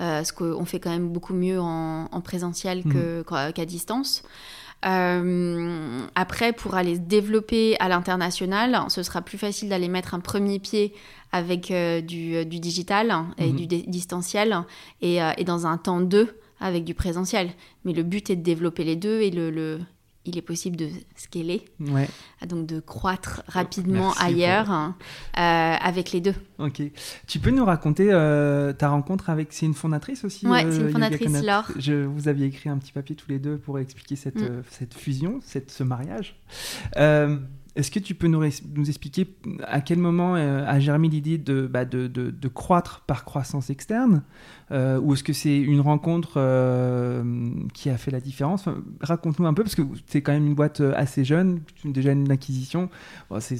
[0.00, 3.24] Euh, ce qu'on fait quand même beaucoup mieux en, présentiel mhm.
[3.24, 4.22] qu'à distance.
[4.84, 10.20] Euh, après, pour aller se développer à l'international, ce sera plus facile d'aller mettre un
[10.20, 10.94] premier pied
[11.30, 13.56] avec euh, du, digital et mhm.
[13.56, 14.64] du distanciel
[15.02, 17.50] et, dans un temps 2 avec du présentiel.
[17.84, 19.78] Mais le but est de développer les deux et le,
[20.24, 22.08] il est possible de scaler, ouais.
[22.46, 24.96] donc de croître rapidement ailleurs hein,
[25.36, 26.34] euh, avec les deux.
[26.58, 26.80] Ok.
[27.26, 29.52] Tu peux nous raconter euh, ta rencontre avec.
[29.52, 31.70] C'est une fondatrice aussi Ouais, c'est une euh, fondatrice, Laure.
[31.76, 34.62] Je, vous aviez écrit un petit papier tous les deux pour expliquer cette, mm.
[34.70, 36.36] cette fusion, cette, ce mariage.
[37.74, 39.26] Est-ce que tu peux nous, nous, expliquer
[39.66, 44.22] à quel moment a germé l'idée de, bah, de, de, de, croître par croissance externe
[44.70, 47.22] euh, Ou est-ce que c'est une rencontre euh,
[47.72, 48.66] qui a fait la différence?
[49.00, 52.30] Raconte-nous un peu, parce que c'est quand même une boîte euh, assez jeune, déjà une
[52.30, 52.90] acquisition.
[53.40, 53.58] c'est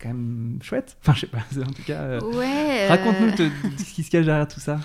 [0.00, 0.96] quand même chouette.
[1.02, 2.18] Enfin, je sais pas, en tout cas.
[2.18, 3.36] ouais, Raconte-nous
[3.78, 4.80] ce qui se cache derrière tout ça.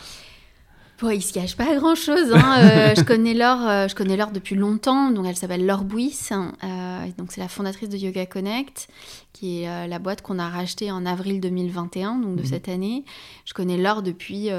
[1.00, 2.34] Bon, il se cache pas grand chose.
[2.34, 2.56] Hein.
[2.60, 5.12] Euh, je connais Laure, euh, je connais Laure depuis longtemps.
[5.12, 6.18] Donc, elle s'appelle Laure Bouis.
[6.32, 8.88] Euh, donc, c'est la fondatrice de Yoga Connect,
[9.32, 12.48] qui est la boîte qu'on a rachetée en avril 2021, donc de mhm.
[12.48, 13.06] cette année.
[13.46, 14.50] Je connais Laure depuis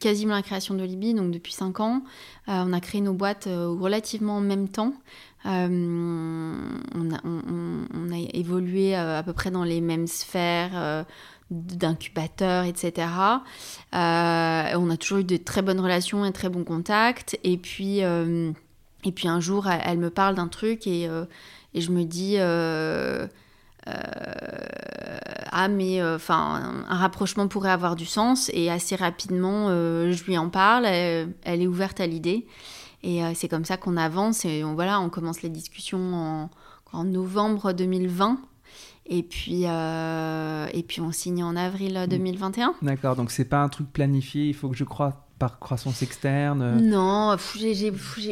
[0.00, 2.02] quasiment la création de Libye, donc depuis 5 ans.
[2.46, 4.94] on a créé nos boîtes relativement en même temps.
[5.44, 5.50] On
[7.10, 11.04] a, on, a, évolué à peu près dans les mêmes sphères
[11.50, 13.08] d'incubateurs, etc.
[13.94, 17.38] Euh, on a toujours eu de très bonnes relations et très bons contacts.
[17.44, 18.52] Et puis, euh,
[19.04, 21.24] et puis un jour, elle, me parle d'un truc et, euh,
[21.74, 22.38] et, je me dis,
[25.54, 28.50] ah mais enfin un rapprochement pourrait avoir du sens.
[28.54, 30.86] Et assez rapidement je lui en parle.
[30.86, 32.46] Elle, est ouverte à l'idée.
[33.02, 34.44] Et c'est comme ça qu'on avance.
[34.44, 36.50] Et on, voilà on commence les discussions en,
[36.92, 38.38] en novembre 2020
[39.06, 42.68] et puis, euh, et puis on signe en avril 2021.
[42.68, 42.86] Mm.
[42.86, 46.80] D'accord, donc c'est pas un truc planifié, il faut que je crois par croissance externe
[46.80, 47.36] Non,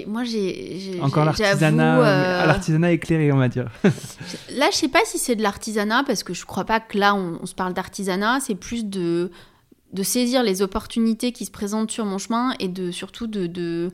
[0.06, 1.00] moi j'ai.
[1.02, 3.68] Encore l'artisanat, euh, l'artisanat éclairé, on va dire.
[4.52, 7.16] là, je sais pas si c'est de l'artisanat, parce que je crois pas que là
[7.16, 9.32] on, se parle d'artisanat, c'est plus de,
[9.92, 13.90] de saisir les opportunités qui se présentent sur mon chemin et de surtout de, de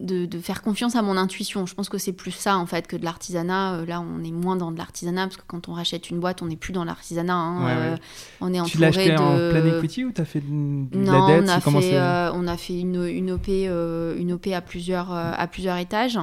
[0.00, 1.66] de, faire confiance à mon intuition.
[1.66, 3.74] Je pense que c'est plus ça en fait que de l'artisanat.
[3.74, 6.42] Euh, là, on est moins dans de l'artisanat parce que quand on rachète une boîte,
[6.42, 7.34] on n'est plus dans l'artisanat.
[7.34, 7.68] Hein.
[7.68, 7.96] Euh,
[8.40, 9.16] on est tu l'as acheté de...
[9.16, 12.32] en plein equity ou tu as fait de, non, la dette on a, fait, euh,
[12.34, 16.18] on a fait une, une OP, une OP à, plusieurs, à plusieurs étages.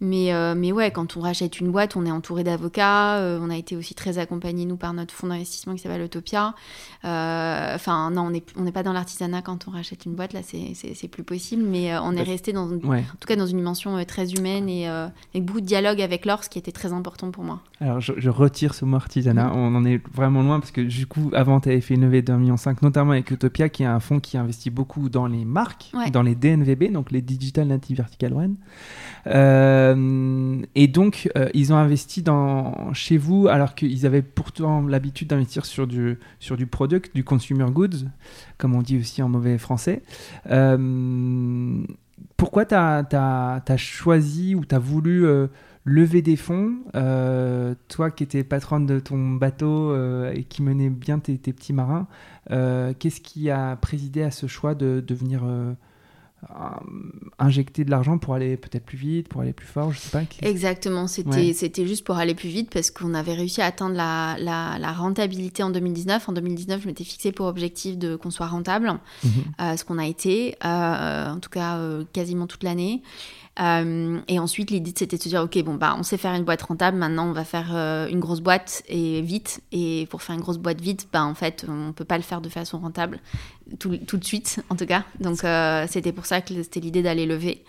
[0.00, 3.18] Mais, mais ouais, quand on rachète une boîte, on est entouré d'avocats.
[3.40, 6.54] on a été aussi très accompagnés, nous, par notre fonds d'investissement qui s'appelle Utopia.
[7.02, 10.32] Enfin, non, on n'est on pas dans l'artisanat quand on rachète une boîte.
[10.32, 11.62] Là, c'est plus possible.
[11.62, 14.88] Mais on est resté dans en tout cas dans une dimension euh, très humaine et
[14.88, 17.60] euh, avec beaucoup de dialogue avec l'or, ce qui était très important pour moi.
[17.80, 21.30] Alors je, retire ce mot artisanat, on en est vraiment loin parce que du coup
[21.34, 24.00] avant tu avais fait une levée d'un million cinq, notamment avec Utopia qui est un
[24.00, 28.32] fonds qui investit beaucoup dans les marques, dans les DNVB, donc les Digital Native Vertical
[28.32, 28.54] Brand.
[29.26, 35.66] Euh, et donc ils ont investi dans, chez vous alors qu'ils avaient pourtant l'habitude d'investir
[35.66, 38.06] sur du, sur du product, du consumer goods,
[38.58, 40.02] comme on dit aussi en mauvais français.
[40.50, 41.84] Euh,
[42.36, 45.46] pourquoi tu as, choisi ou tu as voulu euh,
[45.86, 50.90] lever des fonds euh, Toi qui étais patronne de ton bateau euh, et qui menait
[50.90, 52.06] bien tes, petits marins,
[52.50, 55.76] qu'est-ce qui a présidé à ce choix de, devenir venir
[57.38, 60.22] injecter de l'argent pour aller peut-être plus vite, pour aller plus fort, je sais pas.
[60.42, 64.36] Exactement, c'était c'était juste pour aller plus vite parce qu'on avait réussi à atteindre la,
[64.38, 66.28] la, rentabilité en 2019.
[66.28, 69.30] En 2019, je m'étais fixé pour objectif de qu'on soit rentable, mhm.
[69.60, 73.02] euh, ce qu'on a été, euh, en tout cas euh, quasiment toute l'année.
[73.58, 76.44] Euh, et ensuite, l'idée, c'était de se dire, OK, bon, bah, on sait faire une
[76.44, 79.60] boîte rentable, maintenant, on va faire euh, une grosse boîte et vite.
[79.72, 82.40] Et pour faire une grosse boîte vite, bah, en fait, on peut pas le faire
[82.40, 83.18] de façon rentable
[83.78, 85.04] tout, tout de suite, en tout cas.
[85.20, 87.64] Donc, euh, c'était pour ça que c'était l'idée d'aller lever.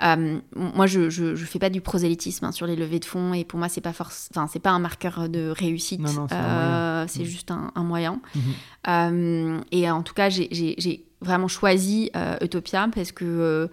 [0.00, 3.44] moi, je, je, je, fais pas du prosélytisme hein, sur les levées de fonds et
[3.44, 6.06] pour moi, c'est pas force, enfin, c'est pas un marqueur de réussite.
[6.06, 7.24] c'est mmh.
[7.24, 8.20] juste un, moyen.
[8.86, 9.60] Mmh.
[9.72, 13.68] et en tout cas, j'ai vraiment choisi Utopia parce que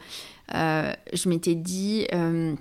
[0.55, 2.55] euh, je m'étais dit euh,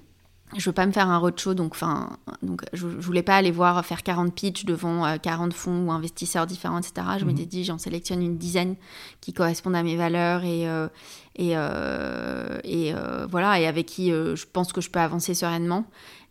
[0.57, 3.51] je veux pas me faire un roadshow, donc, enfin, donc je, je, voulais pas aller
[3.51, 7.07] voir faire 40 pitchs devant 40 euh, fonds ou investisseurs différents, etc.
[7.19, 7.49] Je m'étais mhm.
[7.49, 8.77] dit, j'en sélectionne une dizaine
[9.21, 10.67] qui correspondent à mes valeurs et,
[11.37, 11.53] et,
[12.65, 12.95] et
[13.31, 15.85] voilà, et avec qui je pense que je peux avancer sereinement.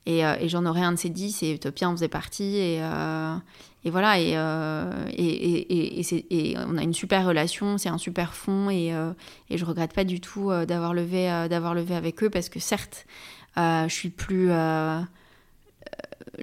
[0.08, 2.56] Et, et j'en aurais un de ces dix, et Utopia en faisait partie.
[2.56, 2.82] Et,
[3.88, 9.14] et voilà, euh, et, on a une super relation, c'est un super fond, et, euh,
[9.50, 13.06] je regrette pas du tout euh, d'avoir levé, d'avoir levé avec eux, parce que certes,
[13.56, 14.50] je suis plus...
[14.50, 15.06] je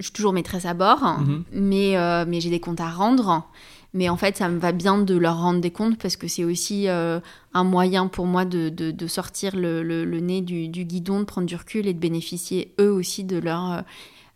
[0.01, 1.43] suis toujours maîtresse à bord, mhm.
[1.51, 3.47] mais, mais j'ai des comptes à rendre.
[3.95, 6.43] Mais en fait, ça me va bien de leur rendre des comptes parce que c'est
[6.43, 11.47] aussi un moyen pour moi de, de, sortir le, le, nez du, guidon, de prendre
[11.47, 13.83] du recul et de bénéficier eux aussi de, leur,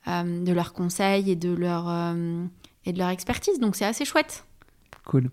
[0.08, 1.88] de leurs conseils et de leur
[2.86, 3.60] et de leur expertise.
[3.60, 4.45] Donc c'est assez chouette.
[5.06, 5.32] Cool.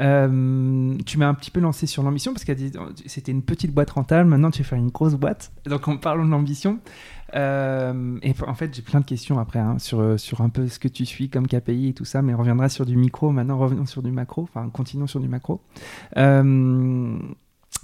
[0.00, 2.52] Euh, tu m'as un petit peu lancé sur l'ambition parce que
[3.06, 4.28] c'était une petite boîte rentable.
[4.28, 5.52] Maintenant, tu vas faire une grosse boîte.
[5.64, 6.80] Donc, en parlant de l'ambition,
[7.34, 10.78] euh, et en fait, j'ai plein de questions après hein, sur, sur un peu ce
[10.78, 13.30] que tu suis comme KPI et tout ça, mais on reviendra sur du micro.
[13.30, 14.42] Maintenant, revenons sur du macro.
[14.42, 15.60] Enfin, continuons sur du macro.
[16.16, 17.18] Euh,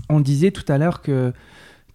[0.08, 1.32] on disait tout à l'heure que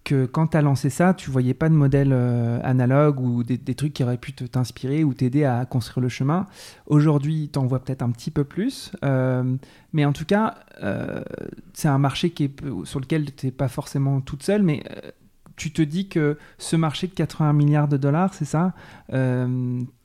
[0.04, 3.94] quand tu as lancé ça, tu voyais pas de modèle euh, analogue ou des, trucs
[3.94, 6.46] qui auraient pu t'inspirer ou t'aider à construire le chemin.
[6.86, 8.92] Aujourd'hui, tu en vois peut-être un petit peu plus.
[9.04, 9.56] Euh,
[9.92, 11.22] mais en tout cas, euh,
[11.72, 14.84] c'est un marché qui est, sur lequel tu n'es pas forcément toute seule, mais
[15.56, 18.74] tu te dis que ce marché de 80 milliards de dollars, c'est ça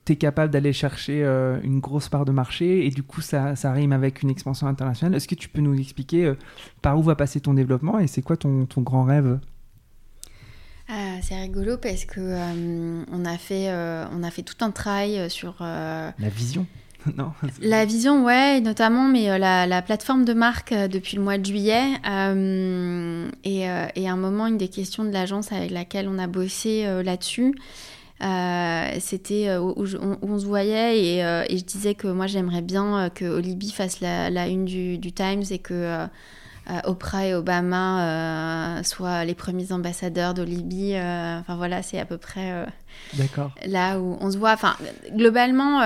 [0.05, 1.23] tu es capable d'aller chercher
[1.63, 5.13] une grosse part de marché et du coup ça, ça rime avec une expansion internationale.
[5.13, 6.33] Est-ce que tu peux nous expliquer
[6.81, 9.39] par où va passer ton développement et c'est quoi ton, ton grand rêve?
[10.91, 14.71] Ah, c'est rigolo parce que euh, on a fait euh, on a fait tout un
[14.71, 16.65] travail euh, sur la vision.
[17.17, 17.31] non.
[17.62, 21.93] La vision, ouais, notamment, mais la, plateforme de marque depuis le mois de juillet.
[23.43, 26.85] Et, et, à un moment, une des questions de l'agence avec laquelle on a bossé
[27.03, 27.55] là-dessus,
[28.99, 29.73] c'était où,
[30.21, 34.29] on se voyait et, et, je disais que moi j'aimerais bien que Olibi fasse la,
[34.29, 36.07] la une du, du, Times et que
[36.86, 40.95] Oprah et Obama soient les premiers ambassadeurs de Libye.
[40.95, 42.65] enfin voilà, c'est à peu près
[43.65, 44.53] là où on se voit.
[44.53, 44.75] Enfin,
[45.12, 45.82] globalement,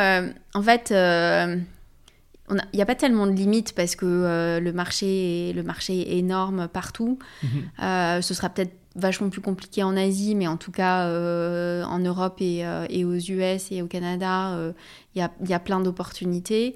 [0.54, 5.63] en fait, il n'y a pas tellement de limites parce que le, marché est, le
[5.63, 7.17] marché est énorme partout.
[7.43, 8.22] Mhm.
[8.22, 12.38] ce sera peut-être vachement plus compliqué en Asie, mais en tout cas euh, en Europe
[12.39, 14.74] et, euh, et, aux US et au Canada, euh,
[15.15, 16.76] il y, a, y, a, plein d'opportunités.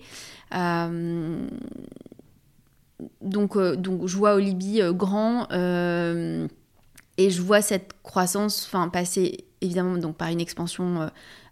[3.22, 10.16] Donc, donc je vois au Libye grand et je vois cette croissance passer évidemment donc,
[10.18, 11.10] par une expansion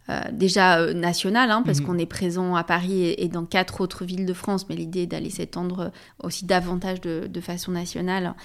[0.08, 1.86] euh, déjà euh, national, hein, parce mhm.
[1.88, 5.08] qu'on est présent à Paris et, dans quatre autres villes de France, mais l'idée est
[5.08, 5.92] d'aller s'étendre
[6.22, 8.36] aussi davantage de, façon nationale,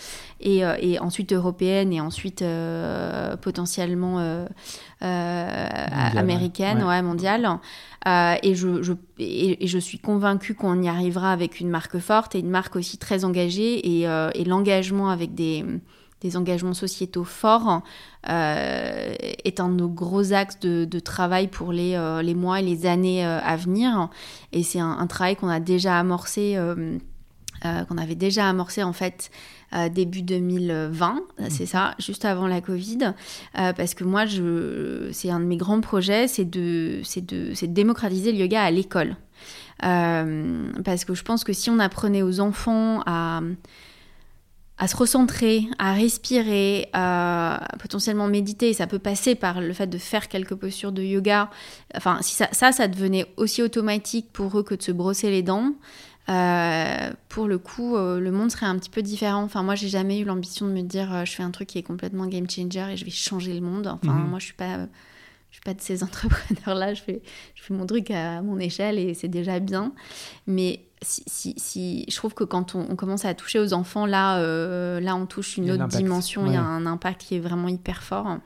[0.40, 2.42] et, euh, et, ensuite européenne, et ensuite
[3.42, 4.46] potentiellement
[5.00, 7.02] américaine, ouais.
[7.02, 7.46] mondiale.
[8.06, 12.38] et, je, je et, je suis convaincue qu'on y arrivera avec une marque forte et
[12.38, 15.62] une marque aussi très engagée, et l'engagement avec des
[16.20, 17.82] des engagements sociétaux forts
[18.28, 22.62] euh, est un de nos gros axes de, travail pour les, euh, les, mois et
[22.62, 24.08] les années euh, à venir.
[24.52, 26.58] Et c'est un, travail qu'on a déjà amorcé,
[27.62, 29.30] qu'on avait déjà amorcé en fait
[29.92, 31.44] début 2020, mmh.
[31.48, 33.14] c'est ça, juste avant la Covid,
[33.54, 37.68] parce que moi, je, c'est un de mes grands projets, c'est de, c'est de, c'est
[37.68, 39.16] de démocratiser le yoga à l'école.
[39.80, 43.40] parce que je pense que si on apprenait aux enfants à
[44.80, 48.72] à se recentrer, à respirer, à potentiellement méditer.
[48.72, 51.50] Ça peut passer par le fait de faire quelques postures de yoga.
[51.94, 55.74] Enfin, si ça, ça, devenait aussi automatique pour eux que de se brosser les dents.
[56.30, 59.42] Euh, pour le coup, euh, le monde serait un petit peu différent.
[59.42, 61.78] Enfin, moi, j'ai jamais eu l'ambition de me dire, euh, je fais un truc qui
[61.78, 63.86] est complètement game changer et je vais changer le monde.
[63.86, 64.30] Enfin, mhm.
[64.30, 64.86] moi, je suis pas
[65.50, 67.22] je suis pas de ces entrepreneurs-là, je fais,
[67.54, 69.92] je fais mon truc à mon échelle et c'est déjà bien.
[70.46, 75.00] Mais si, si, je trouve que quand on, commence à toucher aux enfants, là, euh,
[75.00, 78.02] là on touche une autre dimension, il y a un impact qui est vraiment hyper
[78.02, 78.38] fort.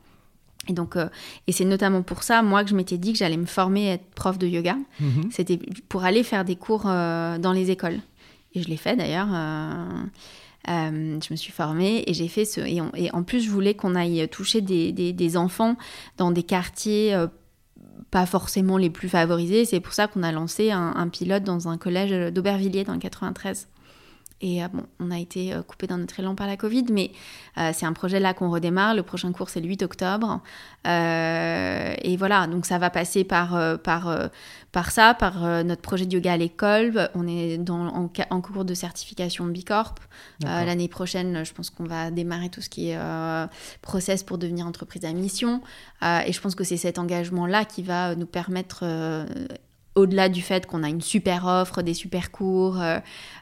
[0.66, 1.08] Et donc, euh,
[1.46, 3.94] et c'est notamment pour ça, moi, que je m'étais dit que j'allais me former à
[3.94, 4.76] être prof de yoga.
[4.98, 5.28] Mhm.
[5.30, 7.98] C'était pour aller faire des cours euh, dans les écoles.
[8.54, 9.28] Et je l'ai fait d'ailleurs.
[10.66, 12.60] Je me suis formée et j'ai fait ce.
[12.60, 15.76] Et, en plus, je voulais qu'on aille toucher des, des, enfants
[16.16, 17.16] dans des quartiers
[18.10, 19.64] pas forcément les plus favorisés.
[19.64, 23.68] C'est pour ça qu'on a lancé un, pilote dans un collège d'Aubervilliers dans le 93.
[24.44, 27.12] Et euh, bon, on a été euh, coupé dans notre élan par la Covid, mais
[27.56, 28.94] euh, c'est un projet là qu'on redémarre.
[28.94, 30.42] Le prochain cours, c'est le 8 octobre.
[30.84, 34.30] et voilà, donc ça va passer par, par,
[34.70, 37.08] par ça, par notre projet de yoga à l'école.
[37.14, 39.94] On est dans, en, en, cours de certification Bicorp.
[40.42, 42.98] L'année prochaine, je pense qu'on va démarrer tout ce qui est
[43.80, 45.62] process pour devenir entreprise à mission.
[46.02, 48.84] et je pense que c'est cet engagement-là qui va nous permettre
[49.94, 52.98] au-delà du fait qu'on a une super offre, des super cours euh,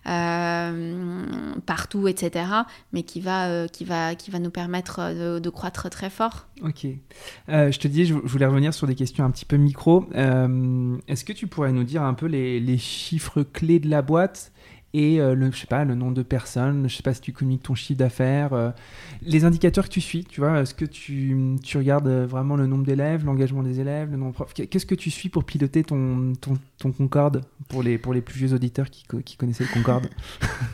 [0.07, 1.25] euh,
[1.65, 2.47] partout, etc.,
[2.93, 6.47] mais qui va, euh, qui va, qui va nous permettre de, croître très fort.
[6.62, 6.87] Ok.
[7.49, 10.07] je te dis, je voulais revenir sur des questions un petit peu micro.
[10.15, 14.53] Est-ce que tu pourrais nous dire un peu les, les chiffres clés de la boîte
[14.95, 17.33] et euh, le, je sais pas, le nombre de personnes, je sais pas si tu
[17.33, 18.71] communiques ton chiffre d'affaires, euh,
[19.23, 22.85] les indicateurs que tu suis, tu vois, est-ce que tu, tu, regardes vraiment le nombre
[22.85, 26.59] d'élèves, l'engagement des élèves, le nombre de Qu'est-ce que tu suis pour piloter ton, ton,
[26.79, 30.09] ton, Concorde pour les, pour les plus vieux auditeurs qui, qui connaissaient le Concorde?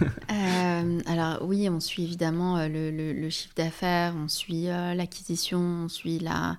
[0.31, 5.89] Euh, Alors oui, on suit évidemment le, le, le chiffre d'affaires, on suit l'acquisition, on
[5.89, 6.57] suit la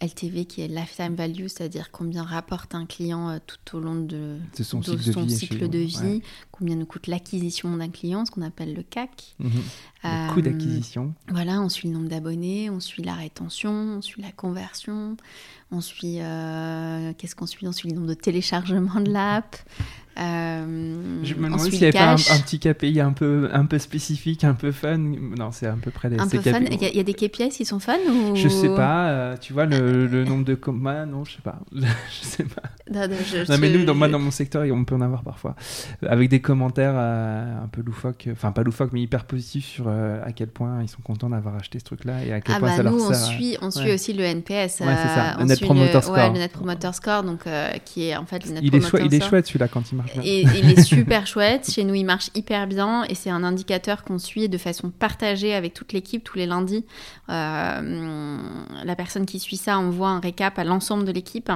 [0.00, 4.38] LTV qui est lifetime value, c'est-à-dire combien rapporte un client euh, tout au long de,
[4.62, 6.22] son, cycle, de vie,
[6.58, 9.34] combien nous coûte l'acquisition d'un client, ce qu'on appelle le CAC.
[9.38, 9.50] Mhm.
[10.04, 11.14] Le coût euh, d'acquisition.
[11.28, 15.16] Voilà, on suit le nombre d'abonnés, on suit la rétention, on suit la conversion,
[15.70, 17.66] on suit euh, qu'est-ce qu'on suit?
[17.66, 19.56] On suit le nombre de téléchargements de l'app,
[20.18, 23.78] euh, je me demande s'il n'y avait pas un, petit KPI un peu, un peu
[23.78, 24.96] spécifique, un peu fun.
[24.96, 26.60] Non, c'est à peu près des Un peu fun.
[26.70, 28.34] Il y, a des KPI qui sont fun ou...
[28.34, 29.08] Je sais pas.
[29.08, 31.60] Euh, tu vois, le, le nombre de commas, non, je sais pas.
[31.72, 32.62] je sais pas.
[32.90, 35.54] Non, mais nous, dans, moi, dans mon secteur, on peut en avoir parfois.
[36.06, 40.32] Avec des commentaires euh, un peu loufoques, enfin pas loufoques, mais hyper positifs sur à
[40.32, 42.76] quel point ils sont contents d'avoir acheté ce truc-là et à quel ah point bah
[42.76, 43.28] ça nous, leur sert.
[43.28, 44.80] On suit, on suit aussi le NPS.
[44.80, 45.36] Ouais, ça.
[45.38, 46.14] Le Net Promoter Score.
[46.14, 47.44] Ouais, le Net Promoter Score, donc,
[47.84, 49.00] qui est en fait le Net il Promoter Score.
[49.00, 51.70] Il est chouette celui-là quand il marche et, il est super chouette.
[51.70, 55.54] Chez nous, il marche hyper bien et c'est un indicateur qu'on suit de façon partagée
[55.54, 56.84] avec toute l'équipe tous les lundis.
[57.28, 58.38] Euh,
[58.84, 61.50] la personne qui suit ça envoie un récap à l'ensemble de l'équipe.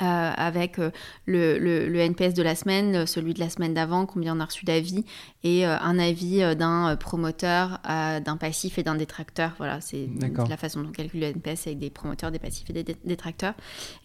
[0.00, 0.92] Euh, avec euh,
[1.26, 4.44] le, le, NPS de la semaine, euh, celui de la semaine d'avant, combien on a
[4.44, 5.04] reçu d'avis,
[5.42, 9.54] et un avis d'un promoteur, d'un passif et d'un détracteur.
[9.58, 10.08] Voilà, c'est
[10.48, 13.54] la façon dont on calcule le NPS avec des promoteurs, des passifs et des détracteurs.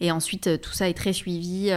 [0.00, 1.70] Et ensuite, tout ça est très suivi.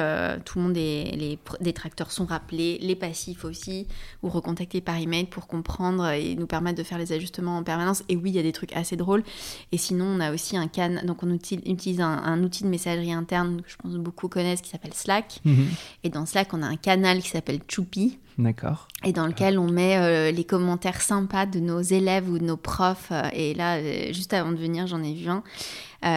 [0.46, 3.88] tout le monde, est, les détracteurs sont rappelés, les passifs aussi,
[4.22, 8.04] ou recontactés par email pour comprendre et nous permettre de faire les ajustements en permanence.
[8.10, 9.24] Et oui, il y a des trucs assez drôles.
[9.72, 13.12] Et sinon, on a aussi un can, donc on utilise un, un outil de messagerie
[13.12, 15.40] interne que je pense beaucoup connaissent qui s'appelle Slack.
[15.44, 15.68] Mhm.
[16.04, 18.18] Et dans Slack, on a un canal qui s'appelle Choupi.
[18.38, 18.88] D'accord.
[19.04, 22.56] Et dans lequel on met euh, les commentaires sympas de nos élèves ou de nos
[22.56, 23.10] profs.
[23.12, 25.44] Euh, et là, euh, juste avant de venir, j'en ai vu un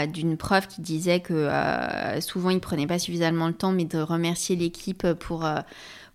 [0.07, 1.49] d'une prof qui disait que
[2.21, 5.49] souvent, il prenait pas suffisamment le temps, mais de remercier l'équipe pour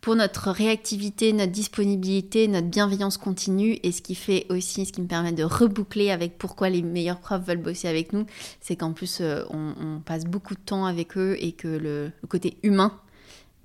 [0.06, 3.80] pour notre réactivité, notre disponibilité, notre bienveillance continue.
[3.82, 7.20] Et ce qui fait aussi, ce qui me permet de reboucler avec pourquoi les meilleurs
[7.20, 8.28] profs veulent bosser avec nous,
[8.62, 12.60] c'est qu'en plus, euh, on, passe beaucoup de temps avec eux et que le, côté
[12.62, 12.92] humain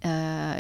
[0.07, 0.55] euh,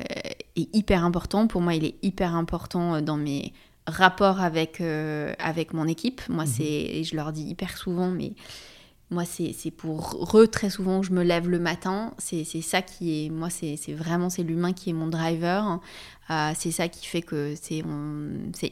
[0.54, 1.46] est hyper important.
[1.46, 3.54] Pour moi, il est hyper important euh, dans mes
[3.86, 6.20] rapports avec, avec mon équipe.
[6.28, 6.50] Moi, mhm.
[6.50, 8.34] c'est, je leur dis hyper souvent, mais
[9.10, 12.14] moi, c'est pour eux très souvent que je me lève le matin.
[12.18, 15.80] C'est ça qui est, moi, c'est vraiment c'est l'humain qui est mon driver.
[16.30, 17.82] Euh, c'est ça qui fait que c'est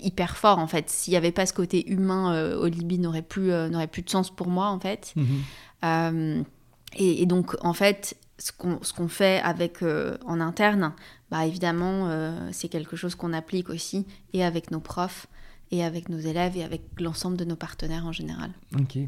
[0.01, 0.89] hyper fort en fait.
[0.91, 4.11] S'il n'y avait pas ce côté humain, euh, Olibi n'aurait plus euh, n'aurait plus de
[4.11, 5.13] sens pour moi en fait.
[5.17, 6.45] Mhm.
[6.97, 10.95] Et, donc en fait, ce qu'on fait avec en interne,
[11.31, 12.09] bah évidemment,
[12.51, 15.27] c'est quelque chose qu'on applique aussi et avec nos profs
[15.71, 18.51] et avec nos élèves et avec l'ensemble de nos partenaires en général.
[18.79, 18.99] Ok.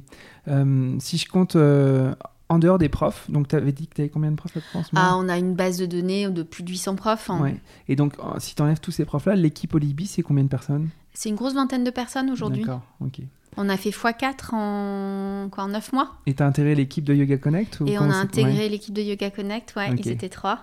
[0.49, 2.15] Euh, si je compte euh,
[2.49, 4.61] en dehors des profs, donc tu avais dit que tu avais combien de profs à
[4.61, 7.31] France Ah, on a une base de données de plus de 800 profs.
[7.31, 7.41] Hein.
[7.41, 7.57] Ouais.
[7.89, 10.89] Et donc, si tu enlèves tous ces profs-là, l'équipe Olibi, c'est combien de personnes?
[11.15, 12.63] C'est une grosse vingtaine de personnes aujourd'hui.
[12.63, 13.21] D'accord, ok.
[13.63, 16.17] On a fait x4 en, quoi, en 9 mois.
[16.25, 19.31] Et tu as intégré l'équipe de Yoga Connect Et on a intégré l'équipe de Yoga
[19.31, 20.61] Connect, ouais, ils étaient trois.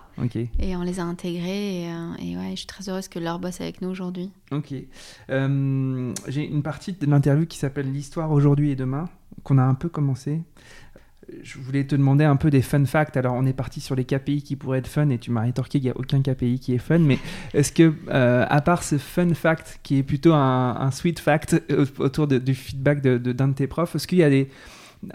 [0.58, 3.38] Et on les a intégrés et, euh, et, ouais, je suis très heureuse que leur
[3.38, 4.32] bosse avec nous aujourd'hui.
[4.50, 4.74] Ok.
[5.30, 9.08] Euh, j'ai une partie de l'interview qui s'appelle L'histoire aujourd'hui et demain,
[9.44, 10.42] qu'on a un peu commencé
[11.42, 13.16] je voulais te demander un peu des fun facts.
[13.16, 15.78] Alors, on est parti sur les KPI qui pourraient être fun et tu m'as rétorqué
[15.80, 16.98] qu'il n'y a aucun KPI qui est fun.
[16.98, 17.18] Mais
[17.54, 21.62] est-ce que, euh, à part ce fun fact qui est plutôt un, sweet fact
[21.98, 24.30] autour du feedback d'un de, tes profs, est-ce qu'il y a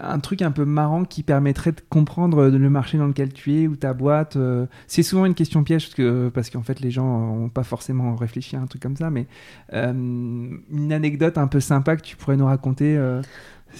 [0.00, 3.66] un truc un peu marrant qui permettrait de comprendre le marché dans lequel tu es
[3.66, 6.90] ou ta boîte euh, C'est souvent une question piège parce qu'en parce qu'en fait, les
[6.90, 9.10] gens n'ont pas forcément réfléchi à un truc comme ça.
[9.10, 9.26] Mais
[9.72, 12.96] euh, une anecdote un peu sympa que tu pourrais nous raconter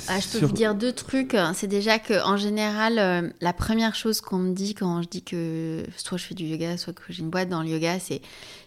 [0.09, 1.37] ah, je peux vous dire deux trucs.
[1.55, 5.23] C'est déjà que en général, euh, la première chose qu'on me dit quand je dis
[5.23, 8.21] que soit je fais du yoga, soit que j'ai une boîte dans le yoga, c'est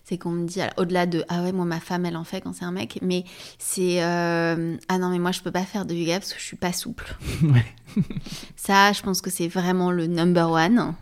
[0.03, 2.53] c'est qu'on me dit au-delà de ah ouais moi ma femme elle en fait quand
[2.53, 3.25] c'est un mec, mais
[3.59, 6.45] c'est euh, ah non mais moi je peux pas faire de yoga parce que je
[6.45, 7.17] suis pas souple.
[8.55, 10.93] Ça, je pense que c'est vraiment le number one.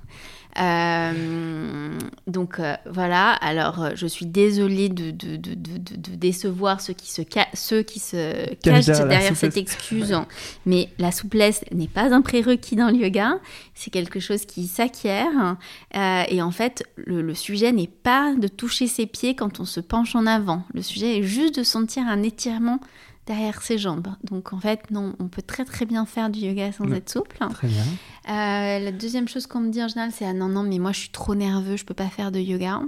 [0.57, 1.97] Euh,
[2.27, 7.11] donc euh, voilà, alors euh, je suis désolée de, de, de, de décevoir ceux qui
[7.11, 7.21] se,
[7.53, 10.17] ceux qui se cachent derrière, cette excuse,
[10.65, 13.39] mais la souplesse n'est pas un prérequis dans le yoga,
[13.73, 15.57] c'est quelque chose qui s'acquiert.
[15.93, 19.81] et en fait, le, le sujet n'est pas de toucher ses pieds quand on se
[19.81, 22.79] penche en avant, le sujet est juste de sentir un étirement
[23.25, 24.07] derrière ses jambes.
[24.23, 27.37] Donc en fait, non, on peut très très bien faire du yoga sans être souple.
[27.37, 27.83] Très bien.
[28.29, 30.91] Euh, la deuxième chose qu'on me dit en général, c'est ah non non, mais moi
[30.91, 32.81] je suis trop nerveux, je peux pas faire de yoga.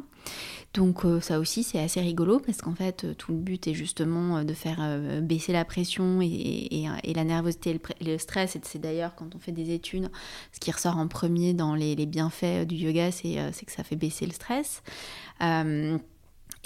[0.74, 3.74] Donc euh, ça aussi c'est assez rigolo parce qu'en fait euh, tout le but est
[3.74, 6.86] justement de faire baisser la pression et,
[7.16, 8.56] la nervosité et le, stress.
[8.56, 10.10] Et c'est d'ailleurs quand on fait des études,
[10.52, 13.96] ce qui ressort en premier dans les, les bienfaits du yoga, c'est que ça fait
[13.96, 14.84] baisser le stress.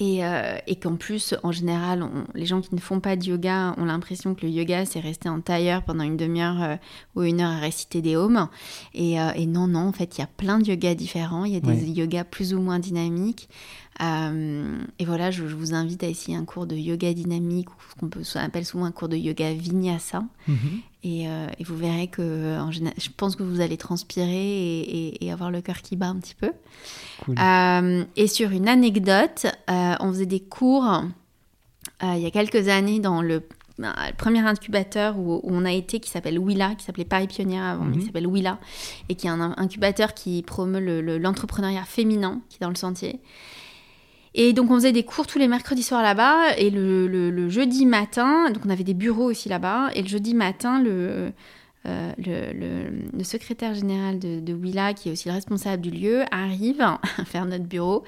[0.02, 3.86] Euh, et, qu'en plus, en général, les gens qui ne font pas de yoga ont
[3.86, 6.76] l'impression que le yoga, c'est rester en tailleur pendant une demi-heure euh,
[7.16, 8.48] ou une heure à réciter des hommes.
[8.96, 11.46] Euh, et, non, non, en fait, il y a plein de yogas différents.
[11.46, 13.48] Il y a des yogas plus ou moins dynamiques.
[14.00, 17.76] et voilà, je, vous invite à essayer un cours de yoga dynamique, ou
[18.24, 20.24] ce qu'on appelle souvent un cours de yoga vinyasa.
[21.04, 25.50] Euh, et, vous verrez que en général, je pense que vous allez transpirer et, avoir
[25.50, 26.52] le cœur qui bat un petit peu.
[27.30, 31.04] Euh, et sur une anecdote, euh, on faisait des cours
[32.04, 33.44] il y a quelques années dans le,
[34.18, 37.94] premier incubateur où, on a été, qui s'appelle Willa, qui s'appelait Paris Pionnière avant, mais
[37.94, 38.06] qui mhm.
[38.06, 38.60] s'appelle Willa,
[39.10, 43.20] et qui est un incubateur qui promeut l'entrepreneuriat féminin qui est dans le sentier.
[44.34, 48.50] Et donc on faisait des cours tous les mercredis soirs là-bas et le, jeudi matin,
[48.50, 51.34] donc on avait des bureaux aussi là-bas, et le jeudi matin, le,
[51.86, 56.82] euh, secrétaire général de, Willa, qui est aussi le responsable du lieu, arrive
[57.18, 58.04] à faire notre bureau.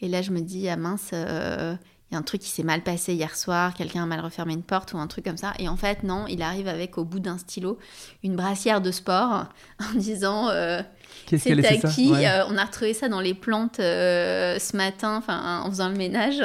[0.00, 1.76] Et là je me dis, ah mince, euh,
[2.10, 4.54] il y a un truc qui s'est mal passé hier soir, quelqu'un a mal refermé
[4.54, 5.52] une porte ou un truc comme ça.
[5.58, 7.78] Et en fait, non, il arrive avec au bout d'un stylo
[8.24, 9.46] une brassière de sport
[9.80, 10.80] en disant euh,
[11.26, 12.12] c'est acquis.
[12.12, 16.42] Euh, on a retrouvé ça dans les plantes euh, ce matin, en faisant le ménage.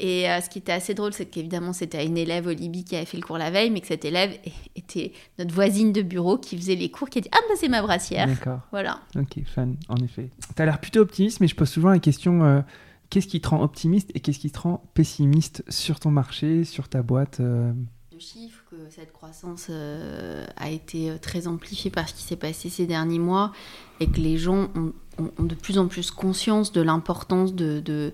[0.00, 3.04] Et ce qui était assez drôle, c'est qu'évidemment, c'était une élève au Libye qui avait
[3.04, 4.36] fait le cours la veille, mais que cette élève
[4.74, 7.68] était notre voisine de bureau qui faisait les cours, qui a dit Ah, bah, c'est
[7.68, 8.26] ma brassière.
[8.26, 8.60] D'accord.
[8.72, 9.00] Voilà.
[9.14, 10.30] Ok, fan, en effet.
[10.56, 12.64] Tu as l'air plutôt optimiste, mais je pose souvent la question
[13.12, 16.88] qu'est-ce qui te rend optimiste et qu'est-ce qui te rend pessimiste sur ton marché, sur
[16.88, 17.72] ta boîte euh
[18.10, 22.68] Le chiffre cette croissance euh, a été euh, très amplifiée par ce qui s'est passé
[22.68, 23.52] ces derniers mois
[24.00, 24.92] et que les gens ont,
[25.38, 28.12] de plus en plus conscience de l'importance de, de,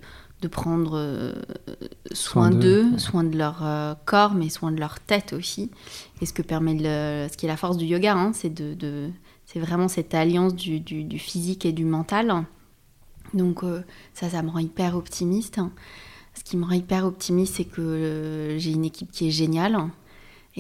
[0.48, 1.34] prendre
[2.12, 3.64] soin, d'eux, soin de leur
[4.04, 5.70] corps, mais soin de leur tête aussi.
[6.20, 9.10] Et ce que permet le, ce qui est la force du yoga, hein, c'est de,
[9.48, 12.44] c'est vraiment cette alliance du, du, physique et du mental.
[13.32, 15.58] Donc euh, ça, ça me rend hyper optimiste.
[16.34, 19.78] Ce qui me rend hyper optimiste, c'est que euh, j'ai une équipe qui est géniale.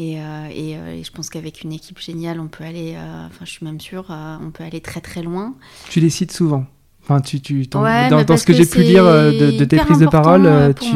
[0.00, 2.96] Et, euh, je pense qu'avec une équipe géniale, on peut aller,
[3.26, 5.54] enfin je suis même sûre, on peut aller très très loin.
[5.90, 6.64] Tu les cites souvent.
[7.02, 10.86] Enfin, tu, tu dans, ce que, j'ai pu lire de, tes prises de parole, tu,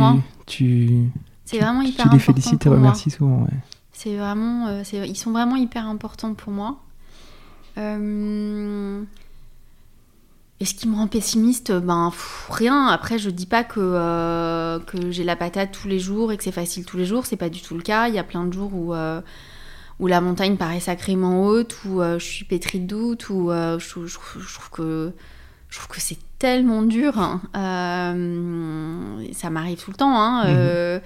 [0.46, 1.10] tu,
[1.44, 3.46] c'est vraiment hyper tu les félicites et remercies souvent.
[3.92, 6.78] C'est vraiment, ils sont vraiment hyper importants pour moi.
[10.62, 12.12] Euh, et ce qui me rend pessimiste, ben
[12.48, 12.86] rien.
[12.86, 16.44] Après, je dis pas que, euh, que j'ai la patate tous les jours et que
[16.44, 17.26] c'est facile tous les jours.
[17.26, 18.08] C'est pas du tout le cas.
[18.08, 19.20] Il y a plein de jours où, euh,
[19.98, 23.88] où la montagne paraît sacrément haute, où euh, je suis pétrie de doute, où je,
[23.88, 25.12] trouve que
[25.68, 27.18] je trouve que c'est tellement dur.
[27.18, 27.40] Hein.
[29.32, 30.14] ça m'arrive tout le temps.
[30.16, 30.98] Hein.
[30.98, 31.00] Mhm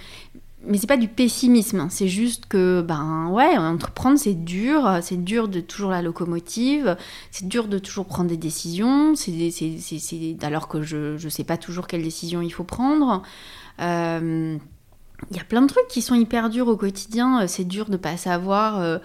[0.67, 1.89] mais c'est pas du pessimisme, hein.
[1.91, 6.97] c'est juste que, ben ouais, entreprendre c'est dur, c'est dur de toujours la locomotive,
[7.31, 11.87] c'est dur de toujours prendre des décisions, c'est, alors que je ne sais pas toujours
[11.87, 13.23] quelle décision il faut prendre.
[13.81, 14.57] Euh,
[15.31, 17.97] il y a plein de trucs qui sont hyper durs au quotidien, c'est dur de
[17.97, 18.81] pas savoir.
[18.81, 18.99] Euh,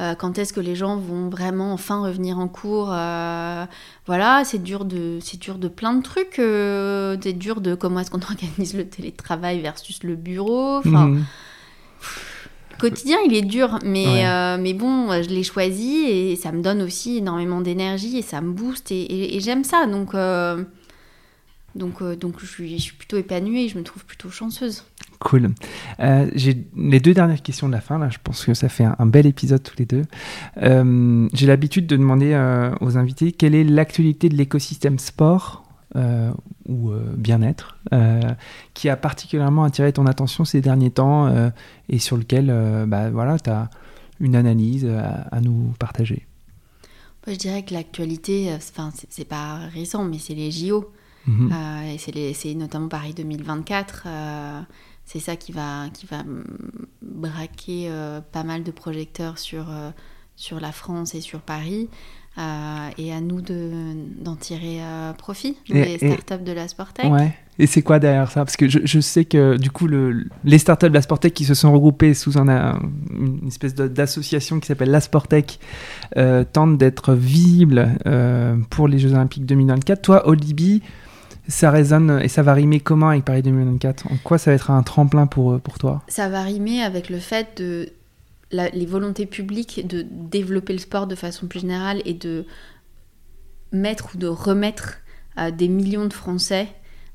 [0.00, 3.64] euh, quand est-ce que les gens vont vraiment enfin revenir en cours euh,
[4.06, 6.38] Voilà, c'est dur de c'est dur de plein de trucs.
[6.38, 10.76] Euh, c'est dur de comment est-ce qu'on organise le télétravail versus le bureau.
[10.78, 11.24] Enfin, mhm.
[12.70, 14.24] le quotidien il est dur, mais
[14.58, 18.52] mais bon, je l'ai choisi et ça me donne aussi énormément d'énergie et ça me
[18.52, 19.86] booste et, et j'aime ça.
[19.86, 20.14] Donc
[21.74, 24.84] donc, donc je, suis, je suis plutôt épanouie et je me trouve plutôt chanceuse.
[25.20, 25.50] Cool.
[26.00, 27.98] Euh, j'ai les deux dernières questions de la fin.
[27.98, 30.04] Là, je pense que ça fait un, bel épisode tous les deux.
[30.62, 32.34] Euh, j'ai l'habitude de demander
[32.80, 35.64] aux invités quelle est l'actualité de l'écosystème sport
[36.68, 37.78] ou bien-être
[38.74, 41.50] qui a particulièrement attiré ton attention ces derniers temps
[41.88, 42.54] et sur lequel
[42.86, 43.70] bah, voilà, tu as
[44.20, 46.26] une analyse à, nous partager?
[47.26, 50.90] je dirais que l'actualité, enfin, c'est pas récent, mais c'est les JO.
[51.28, 54.04] Euh, et c'est notamment Paris 2024.
[55.08, 56.22] Euh, c'est ça qui va, qui va
[57.02, 59.66] braquer euh, pas mal de projecteurs sur,
[60.36, 61.88] sur la France et sur Paris.
[62.36, 64.80] et à nous d'en tirer
[65.16, 67.06] profit, les startups de la Sportec.
[67.06, 67.34] Ouais.
[67.60, 68.44] Et c'est quoi derrière ça?
[68.44, 71.44] Parce que je, je, sais que du coup, le, les startups de la Sportec qui
[71.44, 72.78] se sont regroupées sous un,
[73.10, 75.58] une espèce d'association qui s'appelle la Sportec
[76.52, 77.98] tentent d'être visibles
[78.70, 80.02] pour les Jeux Olympiques 2024.
[80.02, 80.82] Toi, Olibi,
[81.48, 84.70] ça résonne et ça va rimer comment avec Paris 2024 En quoi ça va être
[84.70, 86.02] un tremplin pour, euh, pour toi?
[86.08, 87.90] Ça va rimer avec le fait de
[88.50, 92.46] les volontés publiques de développer le sport de façon plus générale et de
[93.72, 95.00] mettre ou de remettre
[95.36, 96.68] à des millions de Français,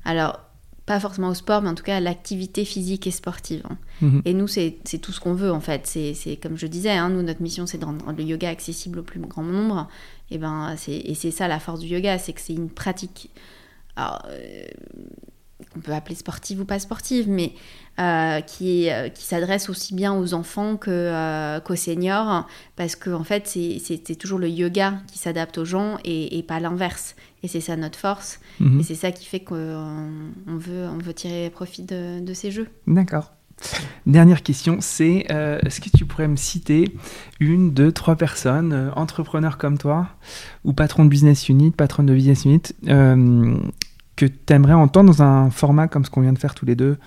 [0.04, 0.40] alors
[0.86, 3.62] pas forcément au sport, mais en tout cas à l'activité physique et sportive.
[3.68, 3.78] Hein.
[4.02, 4.22] Mhm.
[4.26, 5.86] Et nous, c'est tout ce qu'on veut en fait.
[5.86, 9.02] C'est comme je disais, hein, nous, notre mission, c'est de rendre le yoga accessible au
[9.02, 9.88] plus grand nombre.
[10.30, 13.30] Et, ben, et c'est ça la force du yoga, c'est que c'est une pratique
[13.96, 14.64] alors, euh,
[15.76, 17.52] on peut appeler sportive ou pas sportive, mais
[17.98, 23.24] euh, qui, euh, qui s'adresse aussi bien aux enfants que, qu'aux seniors, parce qu'en en
[23.24, 27.14] fait, c'est, toujours le yoga qui s'adapte aux gens et, pas l'inverse.
[27.42, 28.40] Et c'est ça notre force.
[28.60, 28.80] Mhm.
[28.80, 30.10] Et c'est ça qui fait qu'on
[30.46, 32.68] on veut, on veut tirer profit de, de ces jeux.
[32.86, 33.32] D'accord.
[34.06, 36.94] Dernière question, c'est est-ce que tu pourrais me citer
[37.40, 40.08] une, deux, trois personnes, entrepreneurs comme toi,
[40.64, 42.62] ou patron de business unit, patron de business unit,
[44.16, 46.76] que tu aimerais entendre dans un format comme ce qu'on vient de faire tous les
[46.76, 46.98] deux,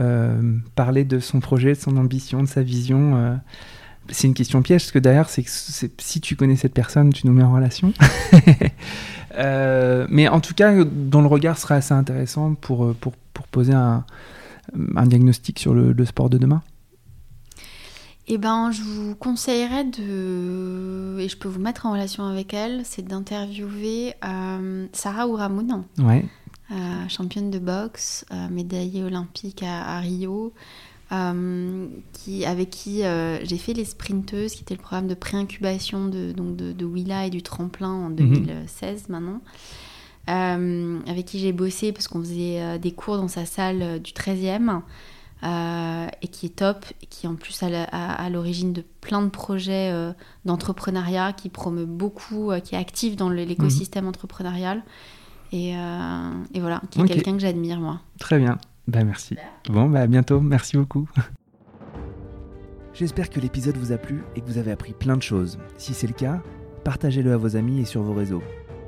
[0.00, 3.34] euh, parler de son projet, de son ambition, de sa vision euh,
[4.08, 7.32] C'est une question piège, parce que d'ailleurs, c'est si tu connais cette personne, tu nous
[7.32, 7.92] mets en relation.
[9.38, 13.14] Euh, mais en tout cas, dont le regard sera assez intéressant pour, pour
[13.50, 14.04] poser un,
[14.96, 16.62] un, diagnostic sur le, le sport de demain.
[18.28, 22.82] Eh ben, je vous conseillerais de, et je peux vous mettre en relation avec elle,
[22.84, 24.14] c'est d'interviewer
[24.92, 25.84] Sarah Ouramoun.
[25.98, 26.24] Ouais.
[27.08, 30.52] championne de boxe, médaillée olympique à, Rio,
[32.12, 33.02] qui, avec qui
[33.42, 37.30] j'ai fait les sprinteuses, qui était le programme de pré-incubation de, donc de, Willa et
[37.30, 39.12] du tremplin en 2016 mhm.
[39.12, 39.40] maintenant.
[40.26, 44.82] Avec qui j'ai bossé parce qu'on faisait des cours dans sa salle du 13e.
[45.44, 49.90] Euh, et qui est top, et qui en plus à l'origine de plein de projets
[49.92, 50.12] euh,
[50.44, 54.84] d'entrepreneuriat, qui promeut beaucoup, euh, qui est actif dans l'écosystème entrepreneurial.
[55.50, 58.00] Et, et, voilà, qui est quelqu'un que j'admire, moi.
[58.18, 58.56] Très bien,
[58.86, 59.36] bah, merci.
[59.68, 61.08] Bon, bah, à bientôt, merci beaucoup.
[62.94, 65.58] J'espère que l'épisode vous a plu et que vous avez appris plein de choses.
[65.76, 66.40] Si c'est le cas,
[66.84, 68.42] partagez-le à vos amis et sur vos réseaux.